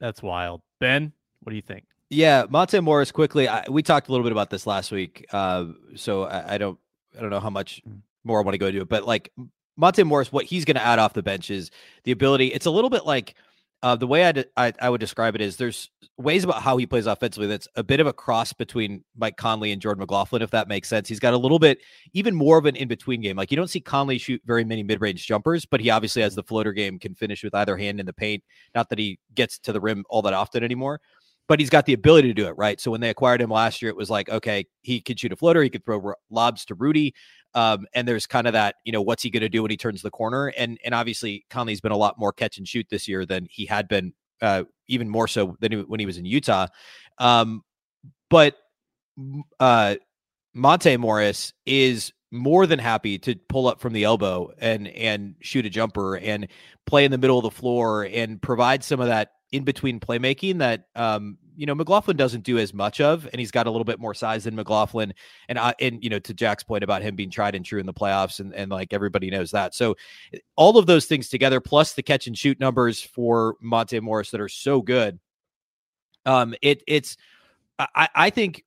[0.01, 0.61] That's wild.
[0.81, 1.85] Ben, what do you think?
[2.11, 3.11] Yeah, Monte Morris.
[3.11, 6.59] Quickly, I, we talked a little bit about this last week, uh, so I, I,
[6.59, 6.79] don't,
[7.17, 7.83] I don't know how much
[8.23, 9.33] more I want to go into it, but like
[9.77, 11.71] Monte Morris, what he's going to add off the bench is
[12.05, 12.49] the ability.
[12.49, 13.35] It's a little bit like
[13.83, 16.87] uh, the way I, I, I would describe it is there's ways about how he
[16.87, 20.51] plays offensively that's a bit of a cross between Mike Conley and Jordan McLaughlin, if
[20.51, 21.09] that makes sense.
[21.09, 21.79] He's got a little bit
[22.15, 23.37] even more of an in between game.
[23.37, 26.35] Like you don't see Conley shoot very many mid range jumpers, but he obviously has
[26.35, 28.43] the floater game, can finish with either hand in the paint.
[28.75, 31.01] Not that he gets to the rim all that often anymore,
[31.47, 32.81] but he's got the ability to do it, right?
[32.81, 35.37] So when they acquired him last year, it was like, okay, he could shoot a
[35.37, 37.15] floater, he could throw lobs to Rudy.
[37.57, 39.79] Um, and there's kind of that, you know, what's he going to do when he
[39.79, 40.49] turns the corner?
[40.49, 43.65] And and obviously Conley's been a lot more catch and shoot this year than he
[43.65, 46.67] had been, uh, even more so than he, when he was in Utah.
[47.19, 47.63] Um,
[48.29, 48.57] but
[49.59, 49.97] uh,
[50.53, 55.65] Monte Morris is more than happy to pull up from the elbow and and shoot
[55.65, 56.49] a jumper and
[56.85, 60.59] play in the middle of the floor and provide some of that in between playmaking
[60.59, 63.85] that um, you know McLaughlin doesn't do as much of, and he's got a little
[63.85, 65.15] bit more size than McLaughlin.
[65.49, 67.87] And I, and you know to Jack's point about him being tried and true in
[67.87, 69.75] the playoffs, and and like everybody knows that.
[69.75, 69.97] So
[70.57, 74.41] all of those things together, plus the catch and shoot numbers for Monte Morris that
[74.41, 75.19] are so good,
[76.25, 77.17] um, it it's
[77.79, 78.65] I I think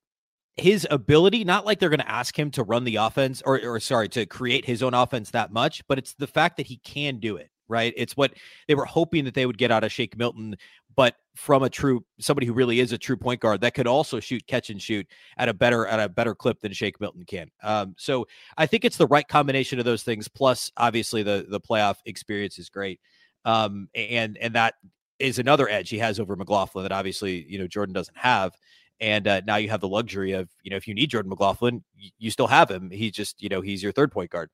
[0.56, 3.80] his ability, not like they're going to ask him to run the offense or, or
[3.80, 7.18] sorry, to create his own offense that much, but it's the fact that he can
[7.18, 7.94] do it right?
[7.96, 8.34] It's what
[8.66, 10.56] they were hoping that they would get out of Shake Milton,
[10.96, 14.20] but from a true somebody who really is a true point guard that could also
[14.20, 15.06] shoot catch and shoot
[15.38, 17.50] at a better at a better clip than Shake Milton can.
[17.62, 18.26] Um, so
[18.56, 20.28] I think it's the right combination of those things.
[20.28, 23.00] Plus, obviously, the the playoff experience is great,
[23.44, 24.74] um, and and that
[25.18, 28.54] is another edge he has over McLaughlin that obviously you know Jordan doesn't have.
[29.02, 31.82] And uh, now you have the luxury of, you know, if you need Jordan McLaughlin,
[31.96, 32.90] you, you still have him.
[32.90, 34.50] He's just, you know, he's your third point guard.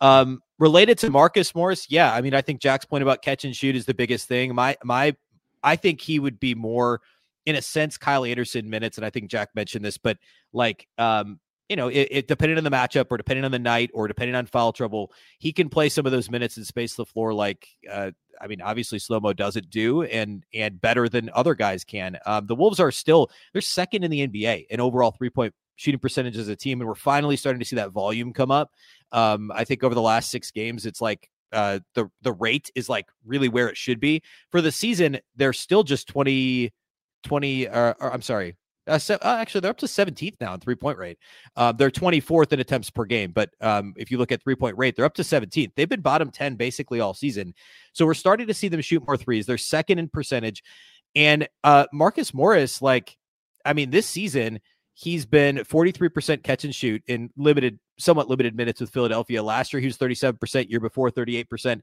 [0.00, 3.54] Um, related to Marcus Morris, yeah, I mean, I think Jack's point about catch and
[3.54, 4.54] shoot is the biggest thing.
[4.54, 5.14] My my,
[5.62, 7.00] I think he would be more,
[7.46, 10.18] in a sense, Kyle Anderson minutes, and I think Jack mentioned this, but
[10.52, 13.90] like, um, you know, it, it, depending on the matchup or depending on the night
[13.94, 17.04] or depending on foul trouble, he can play some of those minutes and space the
[17.04, 21.54] floor like uh, I mean, obviously slow mo doesn't do and and better than other
[21.54, 22.18] guys can.
[22.24, 26.00] Um, the Wolves are still they're second in the NBA in overall three point shooting
[26.00, 28.72] percentage as a team, and we're finally starting to see that volume come up.
[29.12, 32.88] Um, I think over the last six games, it's like uh, the the rate is
[32.88, 35.18] like really where it should be for the season.
[35.36, 36.72] They're still just 20,
[37.24, 38.56] 20 uh, or I'm sorry.
[38.86, 41.18] Uh, so, uh, actually, they're up to 17th now in three point rate.
[41.54, 43.30] Uh, they're 24th in attempts per game.
[43.30, 45.72] But um, if you look at three point rate, they're up to 17th.
[45.76, 47.54] They've been bottom 10 basically all season.
[47.92, 49.46] So we're starting to see them shoot more threes.
[49.46, 50.64] They're second in percentage.
[51.14, 53.16] And uh, Marcus Morris, like,
[53.64, 54.60] I mean, this season,
[54.94, 59.42] He's been 43% catch and shoot in limited, somewhat limited minutes with Philadelphia.
[59.42, 61.80] Last year, he was 37%, year before, 38%.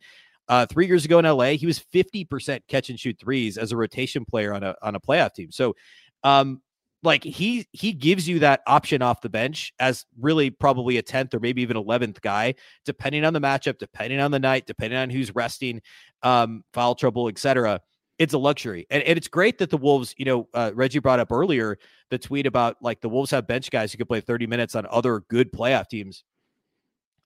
[0.50, 3.78] Uh, three years ago in LA, he was 50% catch and shoot threes as a
[3.78, 5.52] rotation player on a on a playoff team.
[5.52, 5.76] So
[6.24, 6.62] um,
[7.04, 11.34] like he he gives you that option off the bench as really probably a 10th
[11.34, 15.10] or maybe even 11th guy depending on the matchup depending on the night depending on
[15.10, 15.82] who's resting
[16.24, 17.80] um foul trouble etc
[18.20, 18.88] it's a luxury.
[18.90, 21.78] And, and it's great that the Wolves, you know, uh, Reggie brought up earlier
[22.10, 24.88] the tweet about like the Wolves have bench guys who could play 30 minutes on
[24.90, 26.24] other good playoff teams.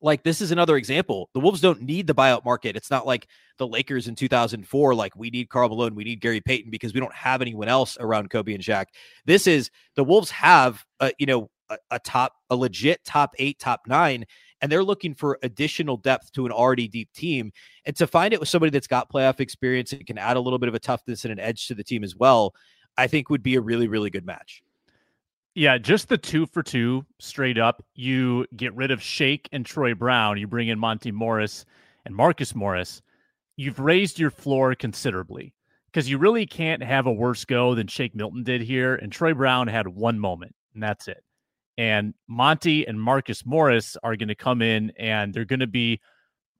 [0.01, 1.29] Like this is another example.
[1.33, 2.75] The Wolves don't need the buyout market.
[2.75, 3.27] It's not like
[3.57, 4.95] the Lakers in 2004.
[4.95, 7.97] Like we need Karl Malone, we need Gary Payton because we don't have anyone else
[7.99, 8.85] around Kobe and Shaq.
[9.25, 13.59] This is the Wolves have, a, you know, a, a top, a legit top eight,
[13.59, 14.25] top nine,
[14.61, 17.51] and they're looking for additional depth to an already deep team.
[17.85, 20.59] And to find it with somebody that's got playoff experience and can add a little
[20.59, 22.53] bit of a toughness and an edge to the team as well,
[22.97, 24.61] I think would be a really, really good match.
[25.53, 27.83] Yeah, just the two for two straight up.
[27.93, 30.37] You get rid of Shake and Troy Brown.
[30.37, 31.65] You bring in Monte Morris
[32.05, 33.01] and Marcus Morris.
[33.57, 35.53] You've raised your floor considerably
[35.87, 38.95] because you really can't have a worse go than Shake Milton did here.
[38.95, 41.21] And Troy Brown had one moment, and that's it.
[41.77, 45.99] And Monte and Marcus Morris are going to come in and they're going to be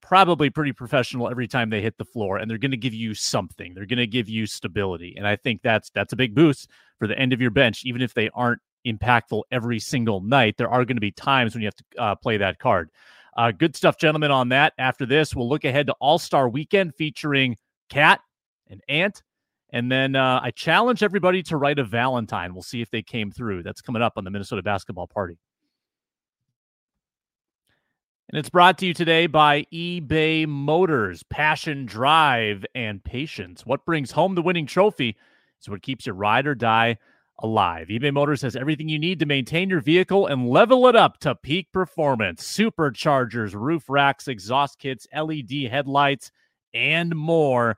[0.02, 3.13] probably pretty professional every time they hit the floor and they're going to give you
[3.13, 3.74] something.
[3.74, 5.15] They're going to give you stability.
[5.17, 8.02] And I think that's that's a big boost for the end of your bench even
[8.02, 10.58] if they aren't impactful every single night.
[10.58, 12.89] There are going to be times when you have to uh, play that card.
[13.38, 14.74] Uh, good stuff, gentlemen, on that.
[14.78, 17.58] After this, we'll look ahead to All Star Weekend featuring
[17.89, 18.19] Cat
[18.69, 19.21] and Ant.
[19.72, 22.54] And then uh, I challenge everybody to write a Valentine.
[22.54, 23.64] We'll see if they came through.
[23.64, 25.38] That's coming up on the Minnesota Basketball Party.
[28.30, 31.24] And it's brought to you today by eBay Motors.
[31.24, 33.66] Passion, drive, and patience.
[33.66, 35.18] What brings home the winning trophy
[35.62, 36.98] is what keeps your ride or die
[37.40, 37.88] alive.
[37.88, 41.36] eBay Motors has everything you need to maintain your vehicle and level it up to
[41.36, 42.44] peak performance.
[42.44, 46.32] Superchargers, roof racks, exhaust kits, LED headlights,
[46.74, 47.78] and more.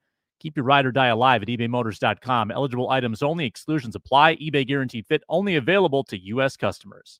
[0.41, 2.49] Keep your ride or die alive at ebaymotors.com.
[2.49, 4.37] Eligible items only, exclusions apply.
[4.37, 6.57] eBay Guaranteed Fit only available to U.S.
[6.57, 7.19] customers.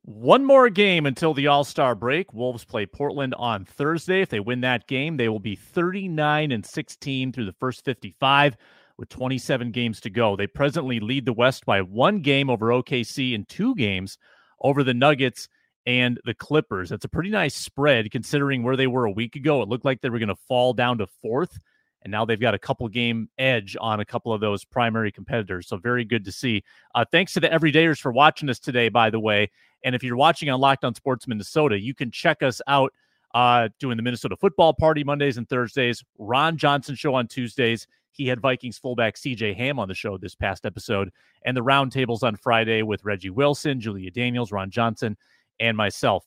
[0.00, 2.32] One more game until the All Star break.
[2.32, 4.22] Wolves play Portland on Thursday.
[4.22, 8.56] If they win that game, they will be 39 and 16 through the first 55
[8.96, 10.36] with 27 games to go.
[10.36, 14.16] They presently lead the West by one game over OKC and two games
[14.62, 15.50] over the Nuggets
[15.88, 16.90] and the Clippers.
[16.90, 19.62] That's a pretty nice spread considering where they were a week ago.
[19.62, 21.58] It looked like they were going to fall down to fourth,
[22.02, 25.66] and now they've got a couple game edge on a couple of those primary competitors.
[25.66, 26.62] So very good to see.
[26.94, 29.50] Uh, thanks to the everydayers for watching us today, by the way.
[29.82, 32.92] And if you're watching on Locked On Sports Minnesota, you can check us out
[33.32, 37.86] uh, doing the Minnesota Football Party Mondays and Thursdays, Ron Johnson Show on Tuesdays.
[38.10, 41.10] He had Vikings fullback CJ Ham on the show this past episode,
[41.46, 45.16] and the roundtables on Friday with Reggie Wilson, Julia Daniels, Ron Johnson,
[45.60, 46.24] and myself.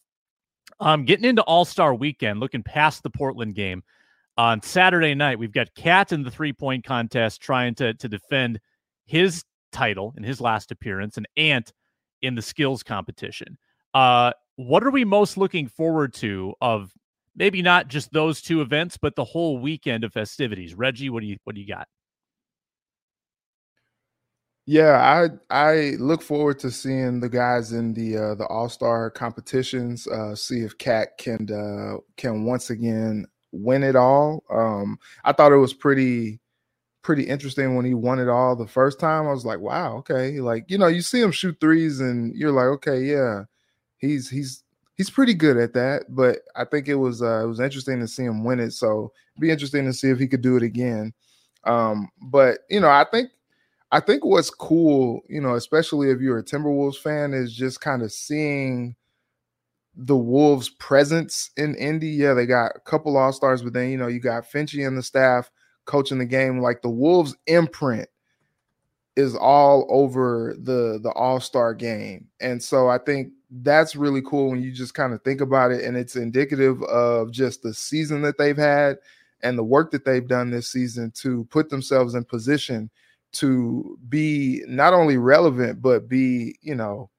[0.80, 3.84] Um, getting into All Star Weekend, looking past the Portland game
[4.38, 8.60] on Saturday night, we've got Cat in the three point contest trying to to defend
[9.06, 11.74] his title in his last appearance, and Ant
[12.22, 13.58] in the skills competition.
[13.94, 16.92] Uh, what are we most looking forward to of
[17.36, 20.76] maybe not just those two events, but the whole weekend of festivities?
[20.76, 21.88] Reggie, what do you what do you got?
[24.72, 29.10] Yeah, I I look forward to seeing the guys in the uh, the All Star
[29.12, 30.08] competitions.
[30.08, 34.44] Uh, see if Cat can uh, can once again win it all.
[34.50, 36.40] Um, I thought it was pretty
[37.04, 39.28] pretty interesting when he won it all the first time.
[39.28, 40.40] I was like, wow, okay.
[40.42, 43.46] Like, you know, you see him shoot threes and you're like, okay, yeah,
[44.00, 44.64] he's he's
[44.96, 46.04] he's pretty good at that.
[46.10, 48.72] But I think it was uh it was interesting to see him win it.
[48.74, 51.14] So be interesting to see if he could do it again.
[51.66, 53.32] Um, but you know, I think
[53.92, 58.02] I think what's cool, you know, especially if you're a Timberwolves fan, is just kind
[58.02, 58.96] of seeing
[59.96, 62.08] the Wolves' presence in Indy.
[62.08, 64.98] Yeah, they got a couple All Stars, but then you know you got Finchy and
[64.98, 65.52] the staff
[65.86, 66.60] coaching the game.
[66.60, 68.08] Like the Wolves' imprint
[69.18, 74.52] is all over the the All Star game, and so I think that's really cool
[74.52, 78.22] when you just kind of think about it, and it's indicative of just the season
[78.22, 78.98] that they've had
[79.44, 82.90] and the work that they've done this season to put themselves in position
[83.34, 87.10] to be not only relevant but be you know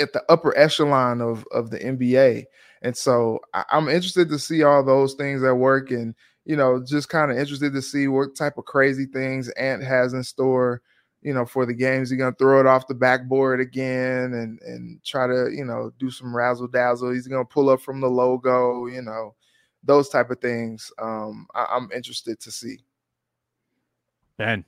[0.00, 2.44] at the upper echelon of of the NBA.
[2.82, 6.14] And so I, am interested to see all those things at work and
[6.48, 10.14] you know, just kind of interested to see what type of crazy things Ant has
[10.14, 10.80] in store,
[11.20, 12.08] you know, for the games.
[12.08, 16.10] He's gonna throw it off the backboard again and and try to, you know, do
[16.10, 17.12] some razzle dazzle.
[17.12, 19.34] He's gonna pull up from the logo, you know,
[19.84, 20.90] those type of things.
[20.98, 22.78] Um, I, I'm interested to see.
[24.38, 24.64] Ben.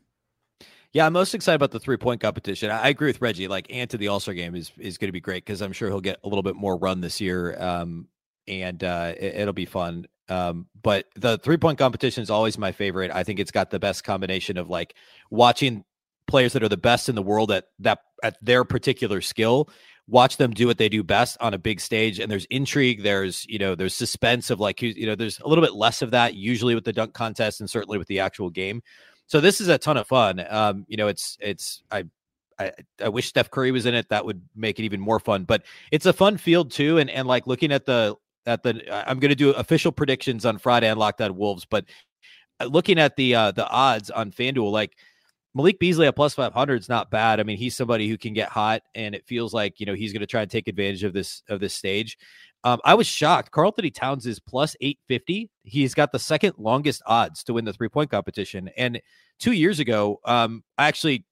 [0.92, 2.70] Yeah, I'm most excited about the three point competition.
[2.70, 3.46] I agree with Reggie.
[3.46, 5.72] Like Ant to the All Star game is is going to be great because I'm
[5.72, 8.08] sure he'll get a little bit more run this year, um,
[8.48, 10.06] and uh, it, will be fun.
[10.28, 13.12] Um, but the three point competition is always my favorite.
[13.12, 14.94] I think it's got the best combination of like
[15.30, 15.84] watching
[16.26, 19.68] players that are the best in the world at that at their particular skill
[20.10, 23.46] watch them do what they do best on a big stage and there's intrigue there's
[23.48, 26.34] you know there's suspense of like you know there's a little bit less of that
[26.34, 28.82] usually with the dunk contest and certainly with the actual game
[29.30, 32.04] so this is a ton of fun um you know it's it's i
[32.58, 32.72] I,
[33.02, 34.10] I wish Steph Curry was in it.
[34.10, 35.44] That would make it even more fun.
[35.44, 36.98] But it's a fun field too.
[36.98, 40.58] And and like looking at the at the I'm going to do official predictions on
[40.58, 41.64] Friday Locked On Wolves.
[41.64, 41.86] But
[42.60, 44.92] uh, looking at the uh, the odds on FanDuel, like
[45.54, 47.40] Malik Beasley at plus 500 is not bad.
[47.40, 50.12] I mean, he's somebody who can get hot, and it feels like you know he's
[50.12, 52.18] going to try and take advantage of this of this stage.
[52.64, 53.50] Um, I was shocked.
[53.50, 55.48] Karl-Anthony Towns is plus 850.
[55.62, 58.70] He's got the second longest odds to win the three point competition.
[58.76, 59.00] And
[59.38, 61.24] two years ago, um, I actually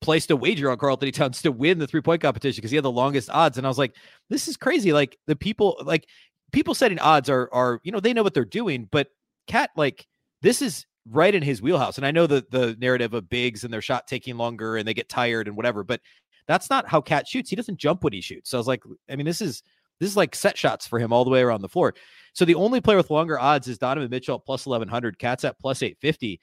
[0.00, 2.84] placed a wager on Karl-Anthony Towns to win the three point competition because he had
[2.84, 3.58] the longest odds.
[3.58, 3.96] And I was like,
[4.28, 4.92] this is crazy.
[4.92, 6.06] Like the people, like
[6.52, 9.08] people setting odds are, are, you know, they know what they're doing, but
[9.48, 10.06] Cat, like
[10.42, 11.96] this is right in his wheelhouse.
[11.96, 14.94] And I know the, the narrative of bigs and their shot taking longer and they
[14.94, 16.00] get tired and whatever, but
[16.46, 17.50] that's not how Cat shoots.
[17.50, 18.50] He doesn't jump when he shoots.
[18.50, 19.62] So I was like, I mean, this is,
[20.00, 21.94] this is like set shots for him all the way around the floor.
[22.32, 25.58] So the only player with longer odds is Donovan Mitchell at plus 1100, Cat's at
[25.58, 26.40] plus 850.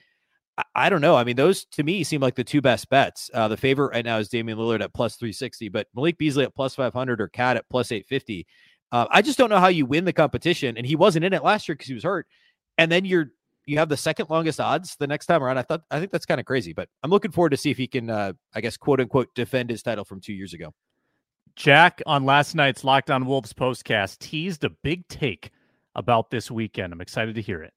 [0.74, 1.16] I, don't know.
[1.16, 3.30] I mean, those to me seem like the two best bets.
[3.32, 6.55] Uh, the favorite right now is Damian Lillard at plus 360, but Malik Beasley at
[6.55, 8.47] plus 500 or Cat at plus 850.
[8.91, 10.76] Uh, I just don't know how you win the competition.
[10.78, 12.26] And he wasn't in it last year because he was hurt.
[12.78, 13.32] And then you're
[13.68, 15.58] you have the second longest odds the next time around.
[15.58, 17.78] I thought I think that's kind of crazy, but I'm looking forward to see if
[17.78, 20.74] he can, uh, I guess, quote unquote, defend his title from two years ago.
[21.58, 25.49] Jack on last night's Locked On Wolves postcast teased a big take
[25.95, 26.93] about this weekend.
[26.93, 27.74] I'm excited to hear it.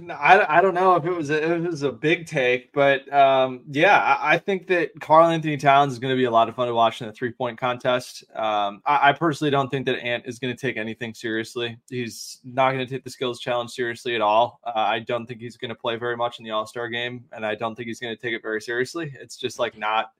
[0.00, 3.12] No, I, I don't know if it was a, it was a big take, but
[3.12, 6.56] um, yeah, I, I, think that Karl-Anthony Towns is going to be a lot of
[6.56, 8.24] fun to watch in the three point contest.
[8.34, 11.76] Um, I, I, personally don't think that Ant is going to take anything seriously.
[11.90, 14.60] He's not going to take the skills challenge seriously at all.
[14.64, 17.26] Uh, I don't think he's going to play very much in the All Star game,
[17.32, 19.14] and I don't think he's going to take it very seriously.
[19.20, 20.12] It's just like not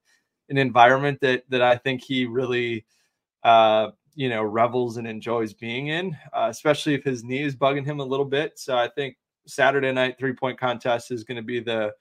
[0.49, 2.84] an environment that that I think he really.
[3.44, 7.84] Uh, you know, revels and enjoys being in, uh, especially if his knee is bugging
[7.84, 8.59] him a little bit.
[8.59, 11.92] So I think Saturday night three point contest is going to be the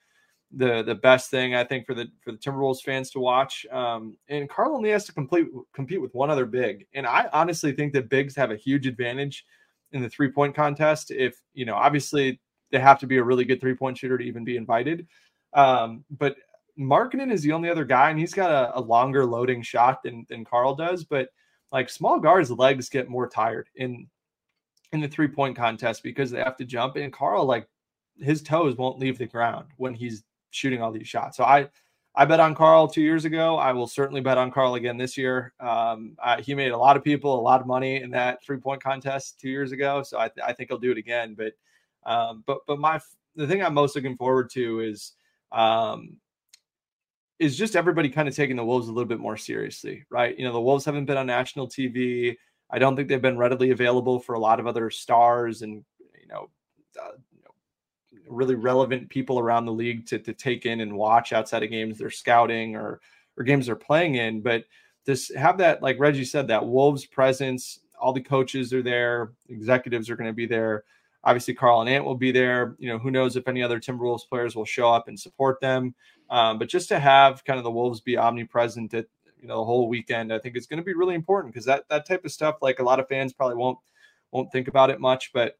[0.52, 3.66] the the best thing I think for the for the Timberwolves fans to watch.
[3.70, 7.72] Um, and Karl only has to complete compete with one other big, and I honestly
[7.72, 9.44] think that bigs have a huge advantage
[9.92, 11.10] in the three point contest.
[11.10, 12.40] If you know, obviously
[12.70, 15.06] they have to be a really good three point shooter to even be invited.
[15.54, 16.36] Um, but
[16.78, 20.24] Markkanen is the only other guy, and he's got a, a longer loading shot than
[20.28, 21.04] than Karl does.
[21.04, 21.28] But
[21.72, 24.06] like small guards' legs get more tired in
[24.92, 26.96] in the three point contest because they have to jump.
[26.96, 27.68] And Karl, like
[28.20, 31.36] his toes won't leave the ground when he's shooting all these shots.
[31.36, 31.68] So I,
[32.14, 33.56] I bet on Karl two years ago.
[33.56, 35.52] I will certainly bet on Karl again this year.
[35.60, 38.56] Um, I, he made a lot of people a lot of money in that three
[38.56, 41.36] point contest two years ago, so I, I think he'll do it again.
[41.36, 41.52] But,
[42.10, 43.00] um, but, but my
[43.36, 45.12] the thing I'm most looking forward to is,
[45.52, 46.16] um,
[47.38, 50.36] is just everybody kind of taking the Wolves a little bit more seriously, right?
[50.38, 52.36] You know, the Wolves haven't been on national TV.
[52.70, 55.84] I don't think they've been readily available for a lot of other stars and
[56.20, 56.50] you know,
[57.00, 57.50] uh, you know
[58.28, 61.98] really relevant people around the league to to take in and watch outside of games
[61.98, 63.00] they're scouting or
[63.36, 64.40] or games they're playing in.
[64.40, 64.64] But
[65.06, 67.80] just have that, like Reggie said, that Wolves presence.
[68.00, 70.84] All the coaches are there, executives are going to be there.
[71.28, 72.74] Obviously, Karl and Ant will be there.
[72.78, 75.94] You know, who knows if any other Timberwolves players will show up and support them.
[76.30, 79.06] Um, but just to have kind of the Wolves be omnipresent at
[79.38, 80.32] you know the whole weekend.
[80.32, 82.78] I think it's going to be really important because that that type of stuff, like
[82.78, 83.78] a lot of fans probably won't
[84.30, 85.58] won't think about it much, but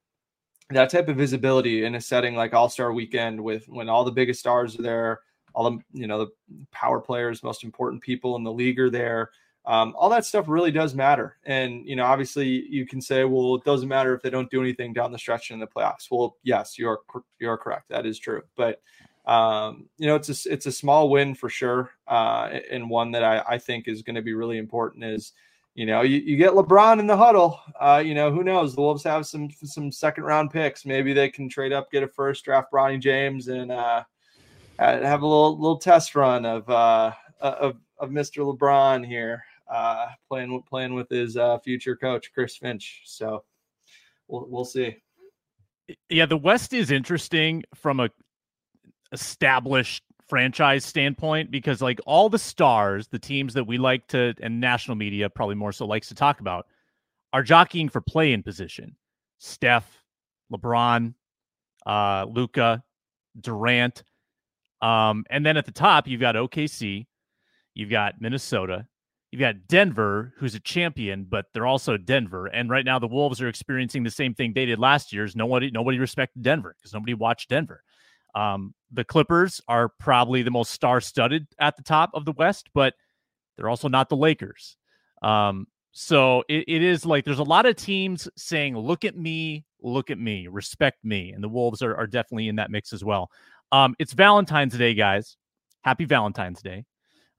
[0.71, 4.11] that type of visibility in a setting like All Star Weekend, with when all the
[4.11, 5.21] biggest stars are there,
[5.55, 6.31] all the you know the
[6.73, 9.31] power players, most important people in the league are there.
[9.69, 11.37] Um, all that stuff really does matter.
[11.45, 14.63] And, you know, obviously you can say, well, it doesn't matter if they don't do
[14.63, 16.11] anything down the stretch in the playoffs.
[16.11, 17.01] Well, yes, you're,
[17.39, 17.91] you're correct.
[17.91, 18.43] That is true.
[18.57, 18.81] But
[19.27, 23.23] um, you know, it's a it's a small win for sure, uh, and one that
[23.23, 25.05] I, I think is going to be really important.
[25.05, 25.35] Is
[25.75, 27.61] you know, you, you get LeBron in the huddle.
[27.79, 28.75] Uh, you know, who knows?
[28.75, 30.87] The Wolves have some some second round picks.
[30.87, 34.03] Maybe they can trade up, get a first draft Bronny James, and uh,
[34.79, 37.13] have a little little test run of uh,
[37.43, 38.51] of of Mr.
[38.51, 43.03] LeBron here, uh, playing playing with his uh, future coach Chris Finch.
[43.05, 43.45] So
[44.27, 44.97] we'll we'll see.
[46.11, 48.11] Yeah, the West is interesting from a
[49.13, 54.61] established franchise standpoint because like all the stars, the teams that we like to and
[54.61, 56.67] national media probably more so likes to talk about
[57.33, 58.97] are jockeying for play in position.
[59.39, 60.03] Steph,
[60.53, 61.15] LeBron,
[61.87, 62.83] uh, Luka,
[63.41, 64.03] Durant.
[64.81, 67.07] Um, and then at the top, you've got OKC,
[67.75, 68.87] you've got Minnesota,
[69.31, 72.47] you've got Denver, who's a champion, but they're also Denver.
[72.47, 75.25] And right now, the Wolves are experiencing the same thing they did last year.
[75.25, 77.83] Is nobody nobody respected Denver because nobody watched Denver.
[78.35, 82.69] Um, the Clippers are probably the most star studded at the top of the West,
[82.75, 82.95] but
[83.57, 84.77] they're also not the Lakers.
[85.23, 89.65] Um, so it, it is like there's a lot of teams saying, look at me,
[89.83, 91.33] look at me, respect me.
[91.33, 93.31] And the Wolves are, are definitely in that mix as well.
[93.73, 95.37] Um, it's Valentine's Day, guys.
[95.83, 96.85] Happy Valentine's Day.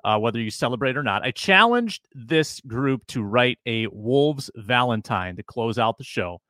[0.03, 1.23] Uh, whether you celebrate or not.
[1.23, 6.41] I challenged this group to write a Wolves Valentine to close out the show.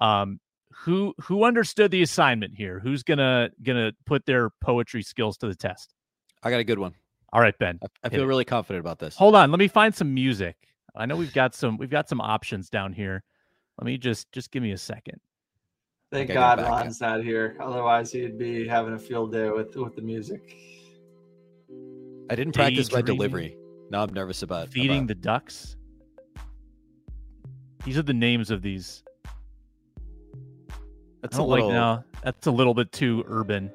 [0.00, 0.40] Um,
[0.72, 2.78] who who understood the assignment here?
[2.78, 5.94] Who's gonna gonna put their poetry skills to the test?
[6.42, 6.94] I got a good one.
[7.32, 7.78] All right, Ben.
[7.82, 8.26] I, I feel it.
[8.26, 9.16] really confident about this.
[9.16, 10.56] Hold on, let me find some music.
[10.94, 13.22] I know we've got some we've got some options down here.
[13.78, 15.20] Let me just just give me a second.
[16.10, 16.72] Thank God go back.
[16.72, 17.56] Ron's not here.
[17.60, 20.56] Otherwise, he'd be having a field day with with the music.
[22.30, 23.56] I didn't practice my delivery.
[23.90, 25.76] Now I'm nervous about Feeding about- the ducks.
[27.84, 29.02] These are the names of these.
[31.22, 31.66] That's I a little.
[31.68, 32.04] like no.
[32.22, 33.70] That's a little bit too urban.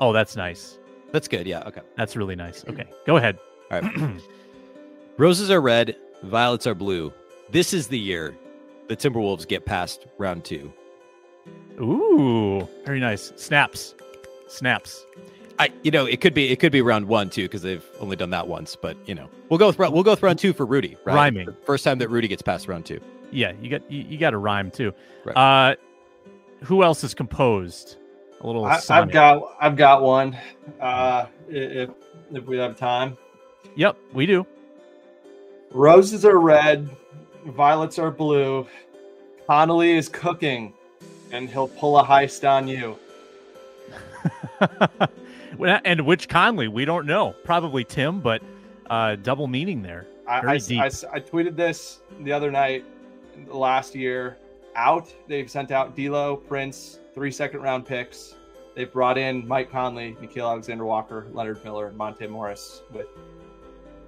[0.00, 0.78] Oh, that's nice.
[1.12, 1.46] That's good.
[1.46, 1.62] Yeah.
[1.66, 1.82] Okay.
[1.96, 2.64] That's really nice.
[2.68, 3.38] Okay, go ahead.
[3.70, 4.20] All right.
[5.18, 5.96] Roses are red.
[6.24, 7.12] Violets are blue.
[7.50, 8.34] This is the year
[8.88, 10.72] the Timberwolves get past round two.
[11.80, 13.32] Ooh, very nice.
[13.36, 13.94] Snaps,
[14.48, 15.04] snaps.
[15.58, 18.16] I, you know, it could be it could be round one too because they've only
[18.16, 18.76] done that once.
[18.76, 20.96] But you know, we'll go with we'll go with round two for Rudy.
[21.04, 21.14] Right?
[21.14, 21.54] Rhyming.
[21.64, 23.00] First time that Rudy gets past round two.
[23.30, 24.92] Yeah, you got you, you got to rhyme too.
[25.24, 25.36] Right.
[25.36, 25.76] Uh,
[26.62, 27.96] who else is composed?
[28.40, 28.64] A little.
[28.64, 30.36] I, I've got I've got one.
[30.80, 31.90] Uh, if
[32.32, 33.16] if we have time,
[33.76, 34.46] Yep, we do.
[35.70, 36.88] roses are red,
[37.46, 38.66] violets are blue.
[39.46, 40.72] Connolly is cooking,
[41.30, 42.96] and he'll pull a heist on you.
[45.58, 46.68] Well, and which Conley?
[46.68, 47.34] We don't know.
[47.44, 48.42] Probably Tim, but
[48.90, 50.06] uh, double meaning there.
[50.26, 50.80] I, Very I, deep.
[50.80, 52.84] I, I tweeted this the other night
[53.48, 54.38] last year.
[54.74, 58.34] Out, they've sent out D'Lo, Prince, three second round picks.
[58.74, 63.06] They've brought in Mike Conley, Nickeil Alexander Walker, Leonard Miller, and Monte Morris with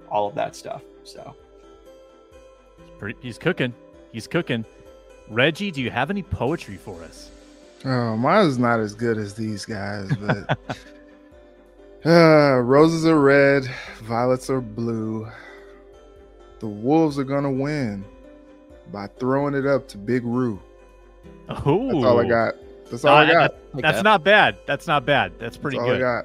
[0.09, 0.81] all of that stuff.
[1.03, 1.35] So
[2.97, 3.73] Pretty- He's cooking.
[4.11, 4.65] He's cooking.
[5.29, 7.29] Reggie, do you have any poetry for us?
[7.83, 10.57] Oh, mine's not as good as these guys, but
[12.05, 13.65] uh, roses are red,
[14.03, 15.27] violets are blue.
[16.59, 18.05] The Wolves are gonna win
[18.91, 20.59] by throwing it up to Big Roo.
[21.49, 22.55] Oh, That's all I got.
[22.89, 23.55] That's all I got.
[23.73, 24.03] Like That's that.
[24.03, 24.57] not bad.
[24.65, 25.33] That's not bad.
[25.33, 26.01] That's That's pretty all good.
[26.01, 26.23] I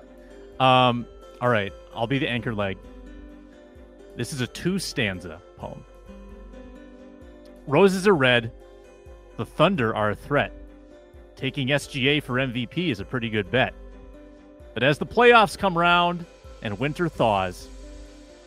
[0.58, 0.88] got.
[0.88, 1.06] Um,
[1.40, 2.78] all right, I'll be the anchor leg.
[4.16, 5.84] This is a two stanza poem.
[7.66, 8.52] Roses are red.
[9.36, 10.52] The Thunder are a threat.
[11.36, 13.72] Taking SGA for MVP is a pretty good bet.
[14.74, 16.24] But as the playoffs come round
[16.62, 17.68] and winter thaws,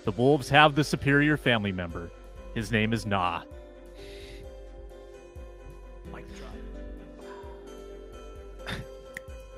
[0.05, 2.09] the Wolves have the superior family member.
[2.55, 3.43] His name is Naz.
[6.13, 6.53] Mic drop.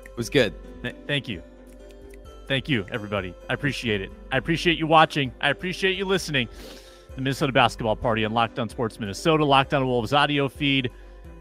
[0.04, 0.54] It was good.
[0.82, 1.42] Th- thank you.
[2.48, 3.34] Thank you, everybody.
[3.50, 4.10] I appreciate it.
[4.30, 5.32] I appreciate you watching.
[5.40, 6.48] I appreciate you listening.
[7.16, 10.90] The Minnesota Basketball Party on Locked On Sports Minnesota, Locked On Wolves audio feed.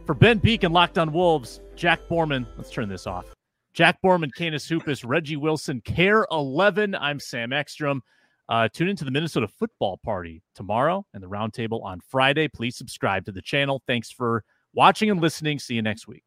[0.06, 2.46] For Ben Peak and Locked On Wolves, Jack Borman.
[2.58, 3.35] Let's turn this off.
[3.76, 6.96] Jack Borman, Canis Hoopus, Reggie Wilson, KARE 11.
[6.96, 8.02] I'm Sam Ekstrom.
[8.48, 12.48] Uh, tune into the Minnesota Football Party tomorrow and the Roundtable on Friday.
[12.48, 13.84] Please subscribe to the channel.
[13.86, 15.60] Thanks for watching and listening.
[15.60, 16.24] See you next week.